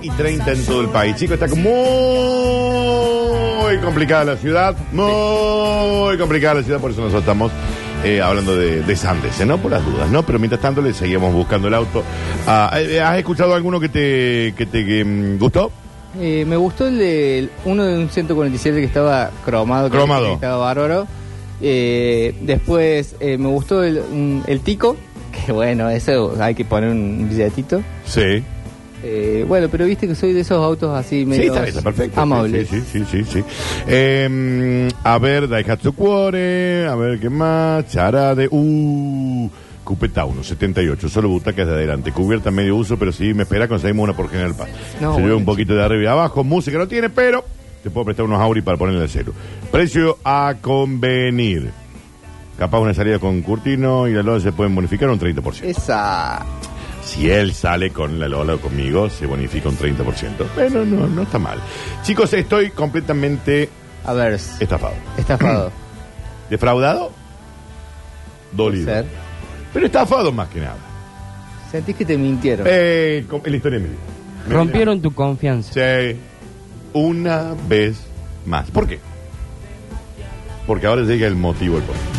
7 0.00 0.06
y 0.06 0.10
30 0.10 0.52
en 0.52 0.64
todo 0.66 0.80
el 0.82 0.88
país. 0.88 1.16
Chicos, 1.16 1.34
está 1.40 1.46
muy 1.54 1.68
complicada 3.78 4.24
la 4.24 4.36
ciudad. 4.36 4.74
Muy 4.92 6.16
complicada 6.18 6.54
la 6.56 6.62
ciudad, 6.62 6.80
por 6.80 6.90
eso 6.90 7.00
nosotros 7.00 7.22
estamos 7.22 7.52
eh, 8.04 8.20
hablando 8.20 8.56
de, 8.56 8.82
de 8.82 8.96
Sandes, 8.96 9.44
¿no? 9.46 9.58
Por 9.58 9.70
las 9.72 9.84
dudas, 9.84 10.08
¿no? 10.10 10.24
Pero 10.24 10.38
mientras 10.38 10.60
tanto 10.60 10.80
le 10.82 10.92
seguimos 10.94 11.32
buscando 11.34 11.68
el 11.68 11.74
auto. 11.74 12.02
Ah, 12.46 12.72
eh, 12.78 13.00
¿Has 13.00 13.18
escuchado 13.18 13.54
alguno 13.54 13.80
que 13.80 13.88
te, 13.88 14.54
que 14.56 14.66
te 14.66 14.84
que, 14.84 15.04
mm, 15.04 15.38
gustó? 15.38 15.70
Eh, 16.18 16.44
me 16.46 16.56
gustó 16.56 16.86
el 16.88 16.98
de 16.98 17.38
el- 17.40 17.50
uno 17.64 17.84
de 17.84 17.98
un 17.98 18.08
147 18.08 18.78
que 18.80 18.84
estaba 18.86 19.30
cromado. 19.44 19.90
que 19.90 19.96
Cromado. 19.96 20.34
Estaba 20.34 20.56
bárbaro. 20.58 21.06
Eh, 21.60 22.34
después 22.42 23.16
eh, 23.20 23.38
me 23.38 23.48
gustó 23.48 23.82
el, 23.82 23.98
un- 23.98 24.42
el 24.46 24.60
tico. 24.60 24.96
Que 25.46 25.52
bueno, 25.52 25.90
eso 25.90 26.34
hay 26.40 26.54
que 26.54 26.64
poner 26.64 26.88
un 26.90 27.28
billetito. 27.28 27.82
Sí. 28.06 28.42
Eh, 29.02 29.44
bueno, 29.46 29.68
pero 29.70 29.84
viste 29.84 30.08
que 30.08 30.14
soy 30.14 30.32
de 30.32 30.40
esos 30.40 30.56
autos 30.64 30.96
así 30.96 31.20
Sí, 31.20 31.26
medio 31.26 31.54
está 31.62 31.82
perfecto. 31.82 32.20
amables. 32.20 32.68
Sí, 32.68 32.80
sí, 32.80 33.04
sí, 33.10 33.24
sí. 33.24 33.32
sí. 33.40 33.44
Eh, 33.86 34.88
a 35.04 35.18
ver, 35.18 35.48
Daihatsu 35.48 35.92
Cuore, 35.92 36.86
a 36.86 36.94
ver 36.96 37.20
qué 37.20 37.28
más. 37.30 37.86
Charade, 37.88 38.48
uh, 38.50 39.50
Cupeta 39.84 40.24
1, 40.24 40.42
78, 40.42 41.08
solo 41.08 41.28
butacas 41.28 41.66
de 41.68 41.74
adelante, 41.74 42.10
cubierta 42.10 42.50
medio 42.50 42.74
uso, 42.76 42.98
pero 42.98 43.12
si 43.12 43.32
me 43.34 43.44
espera 43.44 43.68
conseguimos 43.68 44.04
una 44.04 44.16
por 44.16 44.28
General 44.28 44.54
Paz. 44.54 44.68
No, 45.00 45.12
Se 45.14 45.18
lleva 45.18 45.20
bueno, 45.20 45.36
un 45.36 45.44
poquito 45.44 45.74
de 45.74 45.84
arriba 45.84 46.02
y 46.02 46.06
abajo, 46.06 46.42
música 46.42 46.76
no 46.78 46.88
tiene, 46.88 47.08
pero 47.10 47.44
te 47.84 47.90
puedo 47.90 48.06
prestar 48.06 48.24
unos 48.24 48.40
Auri 48.40 48.62
para 48.62 48.76
ponerle 48.78 49.02
el 49.04 49.08
cero. 49.10 49.32
Precio 49.70 50.18
a 50.24 50.56
convenir. 50.60 51.70
Capaz 52.58 52.80
una 52.80 52.94
salida 52.94 53.18
con 53.18 53.42
Curtino 53.42 54.08
y 54.08 54.12
la 54.14 54.22
Lola 54.22 54.40
se 54.40 54.50
pueden 54.50 54.74
bonificar 54.74 55.08
un 55.10 55.20
30%. 55.20 55.62
Esa. 55.62 56.44
Si 57.06 57.30
él 57.30 57.54
sale 57.54 57.90
con 57.92 58.18
la 58.18 58.26
Lola 58.28 58.56
o 58.56 58.60
conmigo, 58.60 59.08
se 59.08 59.24
bonifica 59.26 59.68
un 59.68 59.78
30%. 59.78 59.94
Bueno, 60.56 60.84
no, 60.84 61.06
no 61.06 61.22
está 61.22 61.38
mal. 61.38 61.58
Chicos, 62.02 62.32
estoy 62.34 62.70
completamente 62.70 63.70
A 64.04 64.12
ver, 64.12 64.34
estafado. 64.34 64.94
estafado. 65.16 65.70
¿Defraudado? 66.50 67.12
Dolido. 68.52 68.86
Ser. 68.86 69.06
Pero 69.72 69.86
estafado 69.86 70.32
más 70.32 70.48
que 70.48 70.60
nada. 70.60 70.76
Sentís 71.70 71.94
que 71.96 72.04
te 72.04 72.18
mintieron. 72.18 72.66
Eh, 72.68 73.24
com- 73.30 73.40
es 73.44 73.50
la 73.50 73.56
historia 73.56 73.78
de 73.78 73.84
mi 73.84 73.90
vida. 73.90 74.00
Me 74.48 74.54
Rompieron 74.54 75.00
tu 75.00 75.12
confianza. 75.14 75.72
Sí. 75.72 76.16
Una 76.92 77.54
vez 77.68 77.98
más. 78.46 78.70
¿Por 78.70 78.86
qué? 78.88 78.98
Porque 80.66 80.86
ahora 80.86 81.02
llega 81.02 81.26
el 81.28 81.36
motivo. 81.36 81.76
El 81.78 81.82
por 81.84 81.94
qué. 81.94 82.15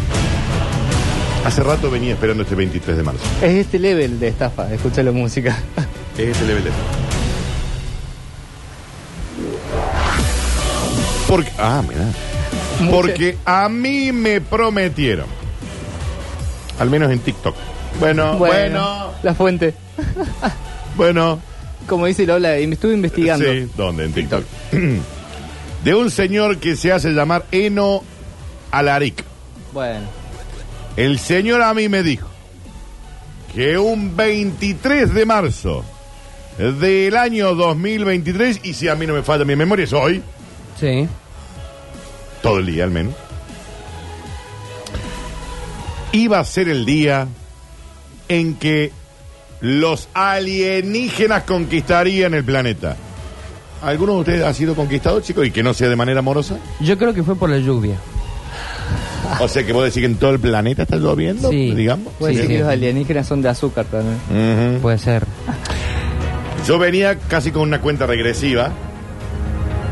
Hace 1.46 1.64
rato 1.64 1.90
venía 1.90 2.14
esperando 2.14 2.44
este 2.44 2.56
23 2.56 2.98
de 2.98 3.04
marzo. 3.04 3.22
Es 3.42 3.54
este 3.54 3.80
level 3.80 4.20
de 4.20 4.28
estafa. 4.28 4.74
Escucha 4.74 5.02
la 5.04 5.12
música. 5.12 5.58
Es 6.18 6.36
ese 6.36 6.46
level 6.46 6.64
de... 6.66 6.72
Porque... 11.28 11.52
Ah, 11.58 11.82
mira. 11.88 12.92
Porque 12.92 13.38
a 13.46 13.70
mí 13.70 14.12
me 14.12 14.42
prometieron. 14.42 15.26
Al 16.80 16.90
menos 16.90 17.12
en 17.12 17.20
TikTok. 17.20 17.56
Bueno, 18.00 18.38
bueno, 18.38 19.12
La 19.24 19.34
fuente. 19.34 19.74
bueno. 20.96 21.40
Como 21.88 22.06
dice 22.06 22.26
Lola, 22.26 22.60
y 22.60 22.68
me 22.68 22.76
estuve 22.76 22.94
investigando. 22.94 23.46
Sí, 23.46 23.70
¿dónde? 23.76 24.06
En 24.06 24.14
TikTok. 24.14 24.44
De 25.84 25.96
un 25.96 26.12
señor 26.12 26.58
que 26.58 26.76
se 26.76 26.92
hace 26.92 27.12
llamar 27.12 27.46
Eno 27.52 28.04
Alaric. 28.72 29.24
Bueno. 29.74 30.17
El 30.98 31.20
señor 31.20 31.62
a 31.62 31.74
mí 31.74 31.88
me 31.90 32.04
dijo 32.04 32.28
que 33.54 33.78
un 33.78 34.16
23 34.18 35.14
de 35.14 35.26
marzo 35.26 35.86
del 36.58 37.16
año 37.16 37.54
2023, 37.56 38.62
y 38.64 38.74
si 38.74 38.88
a 38.88 38.96
mí 38.96 39.06
no 39.08 39.14
me 39.14 39.22
falla 39.24 39.46
mi 39.46 39.56
memoria, 39.56 39.86
es 39.86 39.94
hoy, 39.94 40.22
Sí. 40.80 41.08
todo 42.42 42.58
el 42.60 42.66
día 42.66 42.84
al 42.84 42.92
menos, 42.92 43.14
iba 46.12 46.40
a 46.40 46.44
ser 46.44 46.68
el 46.70 46.86
día 46.86 47.28
en 48.28 48.56
que 48.56 48.92
los 49.62 50.10
alienígenas 50.14 51.44
conquistarían 51.44 52.34
el 52.34 52.44
planeta. 52.44 52.96
¿Alguno 53.84 54.14
de 54.16 54.20
ustedes 54.20 54.44
ha 54.46 54.54
sido 54.54 54.76
conquistado, 54.76 55.22
chicos, 55.22 55.46
y 55.46 55.52
que 55.52 55.62
no 55.62 55.74
sea 55.74 55.90
de 55.90 55.96
manera 55.96 56.20
amorosa? 56.20 56.58
Yo 56.80 56.98
creo 56.98 57.14
que 57.14 57.22
fue 57.24 57.36
por 57.36 57.50
la 57.50 57.60
lluvia. 57.60 57.98
O 59.40 59.48
sea, 59.48 59.66
que 59.66 59.74
vos 59.74 59.84
decís 59.84 60.00
que 60.00 60.06
en 60.06 60.16
todo 60.16 60.32
el 60.32 60.40
planeta 60.40 60.84
está 60.84 60.96
lloviendo, 60.98 61.50
Sí. 61.50 61.72
digamos. 61.76 62.14
Puede 62.20 62.42
Sí, 62.42 62.48
que 62.48 62.60
los 62.60 62.68
alienígenas 62.68 63.28
son 63.28 63.42
de 63.42 63.50
azúcar 63.50 63.86
también. 63.86 64.18
Ujú. 64.30 64.82
Puede 64.82 64.98
ser. 64.98 65.26
Yo 66.68 66.78
venía 66.80 67.18
casi 67.28 67.52
con 67.52 67.64
una 67.64 67.80
cuenta 67.82 68.06
regresiva, 68.06 68.72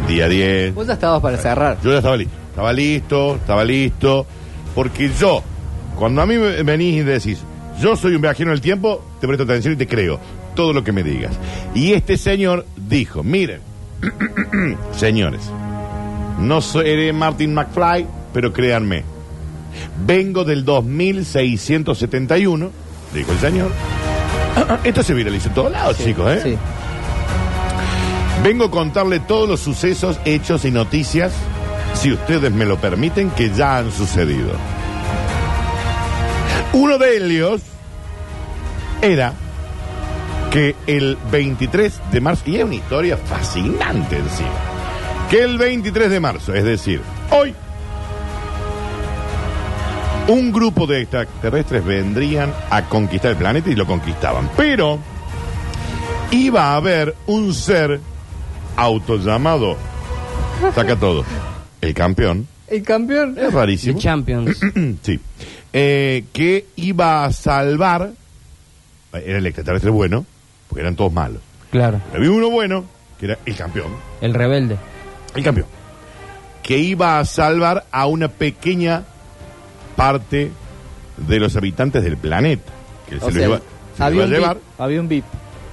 día 0.07 0.27
10. 0.27 0.73
Vos 0.73 0.87
ya 0.87 0.93
estabas 0.93 1.21
para 1.21 1.37
cerrar. 1.37 1.77
Yo 1.83 1.91
ya 1.91 1.97
estaba 1.97 2.17
listo. 2.17 2.33
Estaba 2.49 2.73
listo, 2.73 3.35
estaba 3.35 3.63
listo. 3.63 4.25
Porque 4.73 5.09
yo, 5.19 5.41
cuando 5.97 6.21
a 6.21 6.25
mí 6.25 6.35
me 6.37 6.63
venís 6.63 6.95
y 6.95 7.03
decís, 7.03 7.39
yo 7.81 7.95
soy 7.95 8.15
un 8.15 8.21
viajero 8.21 8.49
en 8.49 8.55
el 8.55 8.61
tiempo, 8.61 9.03
te 9.21 9.27
presto 9.27 9.43
atención 9.43 9.73
y 9.73 9.77
te 9.77 9.87
creo 9.87 10.19
todo 10.55 10.71
lo 10.73 10.83
que 10.83 10.91
me 10.93 11.03
digas. 11.03 11.33
Y 11.73 11.93
este 11.93 12.17
señor 12.17 12.65
dijo, 12.77 13.23
miren, 13.23 13.59
señores, 14.95 15.41
no 16.39 16.61
soy 16.61 17.11
Martin 17.13 17.53
McFly, 17.53 18.05
pero 18.33 18.51
créanme, 18.53 19.03
vengo 20.05 20.43
del 20.43 20.65
2671, 20.65 22.71
dijo 23.13 23.31
el 23.31 23.39
señor. 23.39 23.71
Esto 24.83 25.03
se 25.03 25.13
viralizó 25.13 25.49
en 25.49 25.53
todos 25.53 25.71
lados, 25.71 25.97
chicos, 25.97 26.31
¿eh? 26.31 26.41
Sí. 26.43 26.57
Vengo 28.43 28.65
a 28.65 28.71
contarle 28.71 29.19
todos 29.19 29.49
los 29.49 29.59
sucesos, 29.59 30.19
hechos 30.25 30.65
y 30.65 30.71
noticias, 30.71 31.33
si 31.93 32.11
ustedes 32.11 32.51
me 32.51 32.65
lo 32.65 32.77
permiten, 32.77 33.31
que 33.31 33.49
ya 33.49 33.77
han 33.77 33.91
sucedido. 33.91 34.51
Uno 36.73 36.97
de 36.97 37.17
ellos 37.17 37.61
era 39.01 39.33
que 40.51 40.75
el 40.87 41.17
23 41.31 42.01
de 42.11 42.21
marzo, 42.21 42.43
y 42.45 42.57
es 42.57 42.63
una 42.63 42.75
historia 42.75 43.17
fascinante 43.17 44.17
encima, 44.17 44.49
que 45.29 45.41
el 45.41 45.57
23 45.57 46.09
de 46.09 46.19
marzo, 46.19 46.53
es 46.53 46.63
decir, 46.63 47.01
hoy, 47.31 47.55
un 50.27 50.51
grupo 50.51 50.87
de 50.87 51.01
extraterrestres 51.01 51.83
vendrían 51.85 52.51
a 52.69 52.85
conquistar 52.85 53.31
el 53.31 53.37
planeta 53.37 53.69
y 53.69 53.75
lo 53.75 53.85
conquistaban. 53.85 54.49
Pero 54.57 54.99
iba 56.31 56.71
a 56.71 56.75
haber 56.77 57.15
un 57.27 57.53
ser 57.53 57.99
autollamado, 58.75 59.77
saca 60.73 60.95
todo, 60.95 61.23
el 61.81 61.93
campeón, 61.93 62.47
El 62.67 62.83
campeón. 62.83 63.37
es 63.37 63.53
rarísimo, 63.53 63.95
The 63.97 64.01
Champions. 64.03 64.59
sí, 65.03 65.19
eh, 65.71 66.25
que 66.33 66.65
iba 66.77 67.23
a 67.25 67.31
salvar, 67.31 68.11
era 69.13 69.37
el 69.37 69.45
extraterrestre 69.45 69.91
bueno, 69.91 70.25
porque 70.67 70.81
eran 70.81 70.95
todos 70.95 71.13
malos. 71.13 71.41
Claro. 71.71 72.01
Había 72.13 72.31
uno 72.31 72.49
bueno, 72.49 72.85
que 73.19 73.27
era 73.27 73.37
el 73.45 73.55
campeón, 73.55 73.91
El 74.21 74.33
rebelde. 74.33 74.77
el 75.35 75.43
campeón, 75.43 75.67
que 76.63 76.77
iba 76.79 77.19
a 77.19 77.25
salvar 77.25 77.85
a 77.91 78.07
una 78.07 78.27
pequeña 78.27 79.03
parte 79.95 80.51
de 81.17 81.39
los 81.39 81.55
habitantes 81.55 82.03
del 82.03 82.17
planeta, 82.17 82.71
que 83.09 83.19
se 83.19 83.25
lo 83.25 83.31
sea, 83.31 83.45
iba, 83.47 83.57
se 83.57 83.99
lo 83.99 84.05
había, 84.05 84.15
iba 84.15 84.23
a 84.23 84.27
un 84.27 84.33
llevar. 84.33 84.55
VIP, 84.57 84.81
había 84.81 85.01
un 85.01 85.07
VIP. 85.07 85.25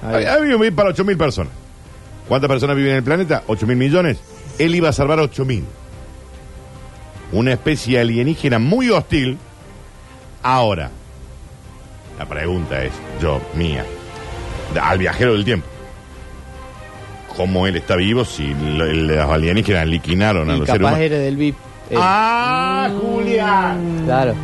Había 0.03 0.33
había 0.33 0.55
un 0.55 0.61
VIP 0.61 0.75
para 0.75 0.89
8 0.89 1.03
mil 1.05 1.17
personas. 1.17 1.53
¿Cuántas 2.27 2.47
personas 2.49 2.75
viven 2.75 2.91
en 2.91 2.97
el 2.97 3.03
planeta? 3.03 3.43
8 3.47 3.67
mil 3.67 3.75
millones. 3.77 4.17
Él 4.59 4.75
iba 4.75 4.89
a 4.89 4.93
salvar 4.93 5.19
a 5.19 5.23
8 5.23 5.45
mil. 5.45 5.63
Una 7.31 7.51
especie 7.53 7.99
alienígena 7.99 8.59
muy 8.59 8.89
hostil. 8.89 9.37
Ahora, 10.43 10.89
la 12.19 12.25
pregunta 12.27 12.83
es, 12.83 12.91
yo, 13.21 13.41
mía, 13.55 13.85
al 14.81 14.97
viajero 14.99 15.33
del 15.33 15.43
tiempo. 15.45 15.65
¿Cómo 17.35 17.65
él 17.65 17.75
está 17.77 17.95
vivo 17.95 18.25
si 18.25 18.53
lo- 18.53 18.85
los 18.85 19.29
alienígenas 19.31 19.87
liquinaron 19.87 20.49
a 20.51 20.55
Y 20.55 20.59
los 20.59 20.67
seres 20.67 20.79
capaz 20.81 20.91
humanos? 20.91 21.05
era 21.05 21.17
del 21.17 21.35
VIP. 21.37 21.55
Eh, 21.89 21.95
¡Ah, 21.97 22.89
Julián! 23.01 24.03
Claro. 24.05 24.35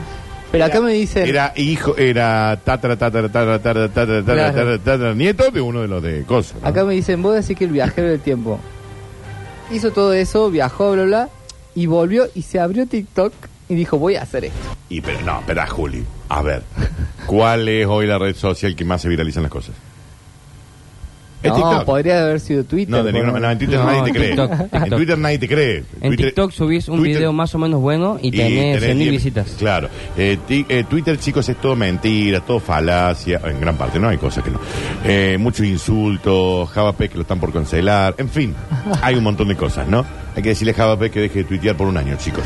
Pero 0.51 0.65
acá 0.65 0.81
me 0.81 0.93
dicen. 0.93 1.27
Era 1.27 1.53
hijo, 1.55 1.95
era 1.95 2.59
tatara, 2.63 2.97
tatara, 2.97 3.27
tatara, 3.29 3.59
tatara, 3.59 3.89
tatara, 3.89 4.23
tatara, 4.23 4.51
tatara, 4.51 4.77
tatara, 4.79 5.13
nieto 5.13 5.51
de 5.51 5.61
uno 5.61 5.81
de 5.81 5.87
los 5.87 6.01
de 6.01 6.23
cosas. 6.23 6.61
¿no? 6.61 6.67
Acá 6.67 6.83
me 6.83 6.93
dicen, 6.95 7.21
vos 7.21 7.35
decís 7.35 7.55
que 7.57 7.65
el 7.65 7.71
viajero 7.71 8.07
del 8.07 8.19
tiempo 8.19 8.59
hizo 9.71 9.91
todo 9.91 10.13
eso, 10.13 10.49
viajó, 10.49 10.93
bla, 10.93 11.03
bla, 11.03 11.29
y 11.75 11.85
volvió 11.85 12.27
y 12.33 12.41
se 12.41 12.59
abrió 12.59 12.87
TikTok 12.87 13.33
y 13.69 13.75
dijo, 13.75 13.99
voy 13.99 14.15
a 14.15 14.23
hacer 14.23 14.45
esto. 14.45 14.57
Y 14.89 15.01
pero 15.01 15.21
no, 15.21 15.39
espera, 15.39 15.67
Juli. 15.67 16.03
A 16.29 16.41
ver, 16.41 16.63
¿cuál 17.27 17.69
es 17.69 17.85
hoy 17.85 18.07
la 18.07 18.17
red 18.17 18.35
social 18.35 18.75
que 18.75 18.85
más 18.85 19.01
se 19.01 19.09
viralizan 19.09 19.43
las 19.43 19.51
cosas? 19.51 19.75
Es 21.41 21.49
No, 21.51 21.55
TikTok. 21.55 21.85
podría 21.85 22.21
haber 22.23 22.39
sido 22.41 22.65
Twitter. 22.65 22.89
No, 22.97 23.01
de 23.03 23.13
ninguna 23.13 23.31
manera. 23.31 23.51
En 23.53 23.57
Twitter 23.59 23.79
No, 23.79 23.85
nadie 23.85 24.03
te 24.03 24.11
cree. 24.11 24.27
TikTok, 24.27 24.51
En 24.51 24.57
TikTok. 24.69 24.89
Twitter 24.97 25.17
nadie 25.17 25.39
te 25.39 25.47
cree. 25.47 25.77
En 25.77 25.83
Twitter- 26.09 26.25
TikTok 26.27 26.51
subís 26.51 26.89
un 26.89 26.97
Twitter- 26.97 27.17
video 27.17 27.31
más 27.33 27.55
o 27.55 27.57
menos 27.59 27.79
bueno 27.81 28.17
y 28.21 28.31
tenés 28.31 28.81
100.000 28.83 28.97
10. 28.97 29.11
visitas. 29.11 29.55
Claro. 29.57 29.87
Eh, 30.17 30.37
ti- 30.47 30.65
eh, 30.67 30.83
Twitter, 30.89 31.17
chicos, 31.17 31.47
es 31.47 31.55
todo 31.57 31.77
mentira, 31.77 32.41
todo 32.41 32.59
falacia. 32.59 33.39
En 33.45 33.61
gran 33.61 33.77
parte, 33.77 33.99
no 33.99 34.09
hay 34.09 34.17
cosas 34.17 34.43
que 34.43 34.51
no. 34.51 34.59
Eh, 35.05 35.37
muchos 35.39 35.65
insultos, 35.65 36.69
JavaP 36.71 37.07
que 37.07 37.15
lo 37.15 37.21
están 37.21 37.39
por 37.39 37.53
cancelar. 37.53 38.15
En 38.17 38.27
fin, 38.29 38.53
hay 39.01 39.15
un 39.15 39.23
montón 39.23 39.47
de 39.47 39.55
cosas, 39.55 39.87
¿no? 39.87 40.05
Hay 40.35 40.43
que 40.43 40.49
decirle 40.49 40.71
a 40.71 40.75
JavaP 40.75 41.09
que 41.09 41.21
deje 41.21 41.39
de 41.39 41.45
tuitear 41.45 41.77
por 41.77 41.87
un 41.87 41.95
año, 41.95 42.17
chicos. 42.17 42.43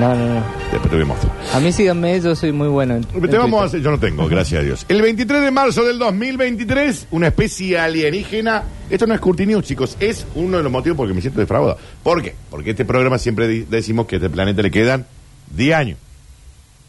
No, 0.00 0.14
no, 0.14 0.34
no. 0.34 0.63
Después 0.74 0.90
te 0.90 0.96
voy 0.96 1.04
a 1.04 1.06
mostrar. 1.06 1.32
A 1.54 1.60
mí 1.60 1.70
síganme, 1.72 2.20
yo 2.20 2.34
soy 2.34 2.50
muy 2.52 2.66
bueno. 2.68 2.96
en- 2.96 3.06
en 3.14 3.30
Te 3.30 3.36
vamos 3.38 3.60
a 3.60 3.62
Twitter. 3.62 3.64
hacer, 3.66 3.80
yo 3.82 3.90
no 3.92 3.98
tengo, 4.00 4.26
gracias 4.28 4.60
a 4.60 4.64
Dios. 4.64 4.84
El 4.88 5.00
23 5.02 5.42
de 5.42 5.50
marzo 5.52 5.84
del 5.84 5.98
2023, 6.00 7.06
una 7.12 7.28
especie 7.28 7.78
alienígena. 7.78 8.64
Esto 8.90 9.06
no 9.06 9.14
es 9.14 9.20
Curti 9.20 9.46
News, 9.46 9.64
chicos, 9.64 9.96
es 10.00 10.26
uno 10.34 10.56
de 10.56 10.64
los 10.64 10.72
motivos 10.72 10.96
por 10.96 11.06
que 11.06 11.14
me 11.14 11.20
siento 11.20 11.38
defraudado. 11.40 11.78
¿Por 12.02 12.22
qué? 12.22 12.34
Porque 12.50 12.70
este 12.70 12.84
programa 12.84 13.18
siempre 13.18 13.46
di- 13.46 13.60
decimos 13.70 14.06
que 14.06 14.16
a 14.16 14.18
este 14.18 14.30
planeta 14.30 14.62
le 14.62 14.70
quedan 14.72 15.06
10 15.54 15.74
años. 15.76 15.98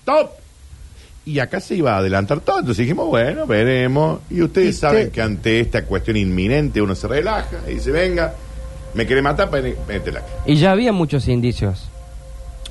¡Top! 0.04 0.32
Y 1.28 1.38
acá 1.40 1.60
se 1.60 1.76
iba 1.76 1.94
a 1.94 1.98
adelantar 2.00 2.40
todo, 2.40 2.60
entonces 2.60 2.84
dijimos, 2.86 3.08
bueno, 3.08 3.46
veremos. 3.46 4.20
Y 4.32 4.42
ustedes 4.42 4.76
Y 4.76 4.80
saben 4.80 5.06
te- 5.08 5.12
que 5.12 5.22
ante 5.22 5.60
esta 5.60 5.86
cuestión 5.86 6.18
inminente 6.18 6.82
uno 6.82 6.96
se 6.96 7.08
relaja 7.08 7.58
y 7.70 7.76
dice, 7.76 7.92
venga, 7.92 8.34
me 8.96 9.06
quiere 9.06 9.22
matar, 9.22 9.50
métela. 9.88 10.24
Y 10.48 10.56
ya 10.56 10.72
había 10.72 10.92
muchos 10.92 11.28
indicios. 11.28 11.90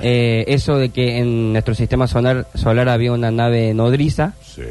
Eh, 0.01 0.45
eso 0.49 0.77
de 0.77 0.89
que 0.89 1.19
en 1.19 1.53
nuestro 1.53 1.75
sistema 1.75 2.07
solar, 2.09 2.49
solar 2.55 2.89
había 2.89 3.13
una 3.13 3.31
nave 3.31 3.73
nodriza 3.75 4.35
Sí. 4.43 4.63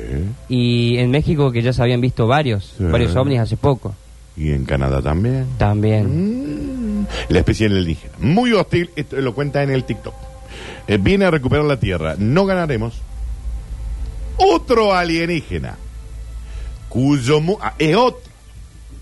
y 0.49 0.97
en 0.97 1.11
México 1.11 1.51
que 1.51 1.61
ya 1.61 1.71
se 1.71 1.81
habían 1.81 2.01
visto 2.01 2.27
varios, 2.27 2.73
Sí. 2.77 2.83
varios 2.83 3.15
ovnis 3.15 3.39
hace 3.39 3.55
poco. 3.57 3.95
Y 4.35 4.51
en 4.51 4.65
Canadá 4.65 5.01
también. 5.01 5.45
También. 5.57 7.01
Mm. 7.01 7.07
La 7.29 7.39
especie 7.39 7.67
alienígena. 7.67 8.13
Muy 8.19 8.51
hostil, 8.53 8.89
esto 8.95 9.15
lo 9.17 9.33
cuenta 9.33 9.63
en 9.63 9.69
el 9.69 9.83
TikTok. 9.83 10.13
Eh, 10.87 10.97
viene 10.99 11.25
a 11.25 11.31
recuperar 11.31 11.65
la 11.65 11.77
Tierra. 11.79 12.15
No 12.17 12.45
ganaremos. 12.45 12.95
Otro 14.37 14.93
alienígena. 14.93 15.77
Cuyo 16.89 17.39
ah, 17.61 17.73
es 17.77 17.95
otro. 17.95 18.21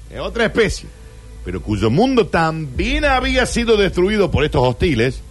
Es 0.09 0.19
otra 0.19 0.45
especie. 0.45 0.89
Pero 1.45 1.61
cuyo 1.61 1.89
mundo 1.89 2.27
también 2.27 3.05
había 3.05 3.45
sido 3.45 3.77
destruido 3.77 4.29
por 4.29 4.43
estos 4.45 4.61
hostiles. 4.67 5.21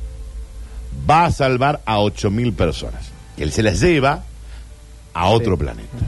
Va 1.08 1.26
a 1.26 1.30
salvar 1.30 1.80
a 1.86 1.98
8.000 1.98 2.54
personas. 2.54 3.10
Él 3.36 3.52
se 3.52 3.62
las 3.62 3.80
lleva 3.80 4.22
a 5.14 5.26
otro 5.28 5.54
Sí. 5.56 5.60
planeta. 5.60 5.98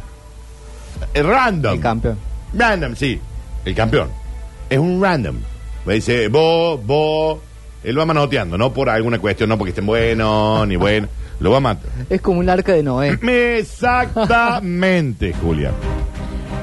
Es 1.15 1.25
random. 1.25 1.75
El 1.75 1.81
campeón. 1.81 2.19
Random, 2.55 2.95
sí. 2.95 3.21
El 3.65 3.75
campeón. 3.75 4.09
Es 4.69 4.79
un 4.79 5.01
random. 5.03 5.37
Me 5.87 5.95
dice, 5.95 6.29
vos, 6.29 6.85
vos. 6.85 7.39
Él 7.83 7.99
va 7.99 8.07
manoteando, 8.07 8.57
no 8.57 8.73
por 8.73 8.89
alguna 8.89 9.19
cuestión, 9.19 9.49
no 9.49 9.59
porque 9.59 9.71
estén 9.71 9.87
buenos, 9.87 10.69
ni 10.69 10.77
buenos. 10.77 11.11
Lo 11.41 11.51
va 11.51 11.57
a 11.57 11.61
matar. 11.61 11.91
Es 12.09 12.21
como 12.21 12.39
un 12.39 12.49
arca 12.49 12.73
de 12.73 12.83
Noé. 12.85 13.19
Exactamente, 13.59 15.33
Julián. 15.43 15.73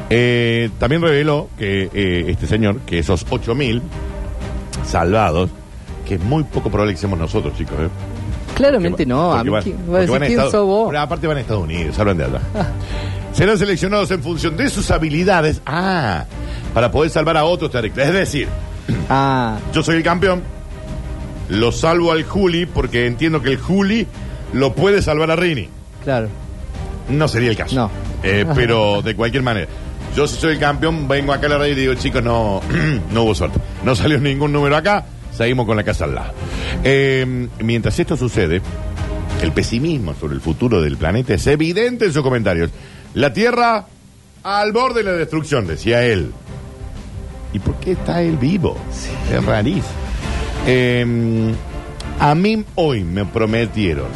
Eh, 0.10 0.69
también 0.80 1.01
reveló 1.01 1.50
que 1.57 1.89
eh, 1.94 2.25
este 2.30 2.48
señor, 2.48 2.80
que 2.81 3.00
esos 3.00 3.25
8000 3.30 3.81
salvados, 4.86 5.50
que 6.10 6.16
es 6.16 6.22
muy 6.24 6.44
poco 6.44 6.70
probable 6.70 6.94
que 6.96 7.00
seamos 7.00 7.20
nosotros, 7.20 7.56
chicos. 7.58 7.76
¿eh? 7.80 7.88
Claramente 8.56 9.06
no. 9.06 9.32
A 9.32 9.44
mí, 9.44 9.52
¿quién- 9.64 9.78
va 9.78 9.80
a 9.80 9.86
porque 9.86 10.00
decir 10.02 10.12
van 10.12 10.24
a 10.24 10.26
quién 10.26 10.32
Estados- 10.40 10.52
sos 10.52 10.66
vos? 10.66 10.88
Pero 10.90 11.00
aparte 11.00 11.28
van 11.28 11.38
a 11.38 11.42
Estados 11.42 11.64
Unidos, 11.64 12.00
hablan 12.00 12.18
de 12.18 12.24
allá. 12.26 12.40
Serán 13.34 13.58
seleccionados 13.58 14.10
en 14.12 14.22
función 14.24 14.58
de 14.58 14.70
sus 14.70 14.90
habilidades. 14.92 15.62
Ah, 15.66 16.26
para 16.74 16.92
poder 16.92 17.12
salvar 17.12 17.38
a 17.38 17.46
otros 17.46 17.70
terrestres. 17.72 18.08
Es 18.08 18.14
decir, 18.14 18.48
Ah, 19.10 19.58
yo 19.72 19.84
soy 19.84 19.98
el 19.98 20.04
campeón, 20.04 20.42
lo 21.50 21.72
salvo 21.72 22.12
al 22.12 22.24
Juli 22.24 22.66
porque 22.66 23.06
entiendo 23.08 23.42
que 23.42 23.50
el 23.52 23.58
Juli 23.58 24.08
lo 24.54 24.74
puede 24.74 25.02
salvar 25.02 25.32
a 25.32 25.36
Rini. 25.36 25.70
claro. 26.04 26.28
No 27.08 27.28
sería 27.28 27.50
el 27.50 27.58
caso. 27.58 27.76
No. 27.76 27.90
Eh, 28.22 28.46
pero 28.56 29.02
de 29.02 29.16
cualquier 29.16 29.42
manera. 29.42 29.68
Yo 30.16 30.28
si 30.28 30.40
soy 30.40 30.54
el 30.54 30.60
campeón, 30.60 31.08
vengo 31.08 31.34
acá 31.34 31.48
a 31.48 31.50
la 31.50 31.58
radio 31.60 31.74
y 31.74 31.76
digo, 31.76 31.94
chicos, 31.96 32.24
no, 32.24 32.62
no 33.14 33.24
hubo 33.24 33.34
suerte. 33.34 33.60
No 33.84 33.96
salió 33.96 34.20
ningún 34.20 34.52
número 34.52 34.76
acá, 34.76 35.06
seguimos 35.36 35.66
con 35.66 35.78
la 35.78 35.84
casa 35.84 36.06
al 36.06 36.16
lado. 36.16 36.34
Eh, 36.84 37.48
mientras 37.64 38.00
esto 38.00 38.18
sucede, 38.18 38.62
el 39.42 39.52
pesimismo 39.52 40.14
sobre 40.16 40.36
el 40.36 40.42
futuro 40.42 40.81
del 40.81 40.98
planeta 40.98 41.34
es 41.34 41.48
evidente 41.48 42.06
en 42.06 42.14
sus 42.14 42.24
comentarios. 42.24 42.72
La 43.14 43.34
Tierra 43.34 43.86
al 44.44 44.72
borde 44.72 45.04
de 45.04 45.12
la 45.12 45.18
destrucción, 45.18 45.68
decía 45.68 46.04
él. 46.06 46.31
¿Y 47.54 47.60
por 47.60 47.76
qué 47.80 47.94
está 47.94 48.22
él 48.22 48.38
vivo? 48.38 48.78
Es 49.31 49.44
rarísimo. 49.44 49.84
Eh, 50.68 51.54
a 52.20 52.36
mí 52.36 52.64
hoy 52.76 53.04
me 53.04 53.26
prometieron 53.26 54.08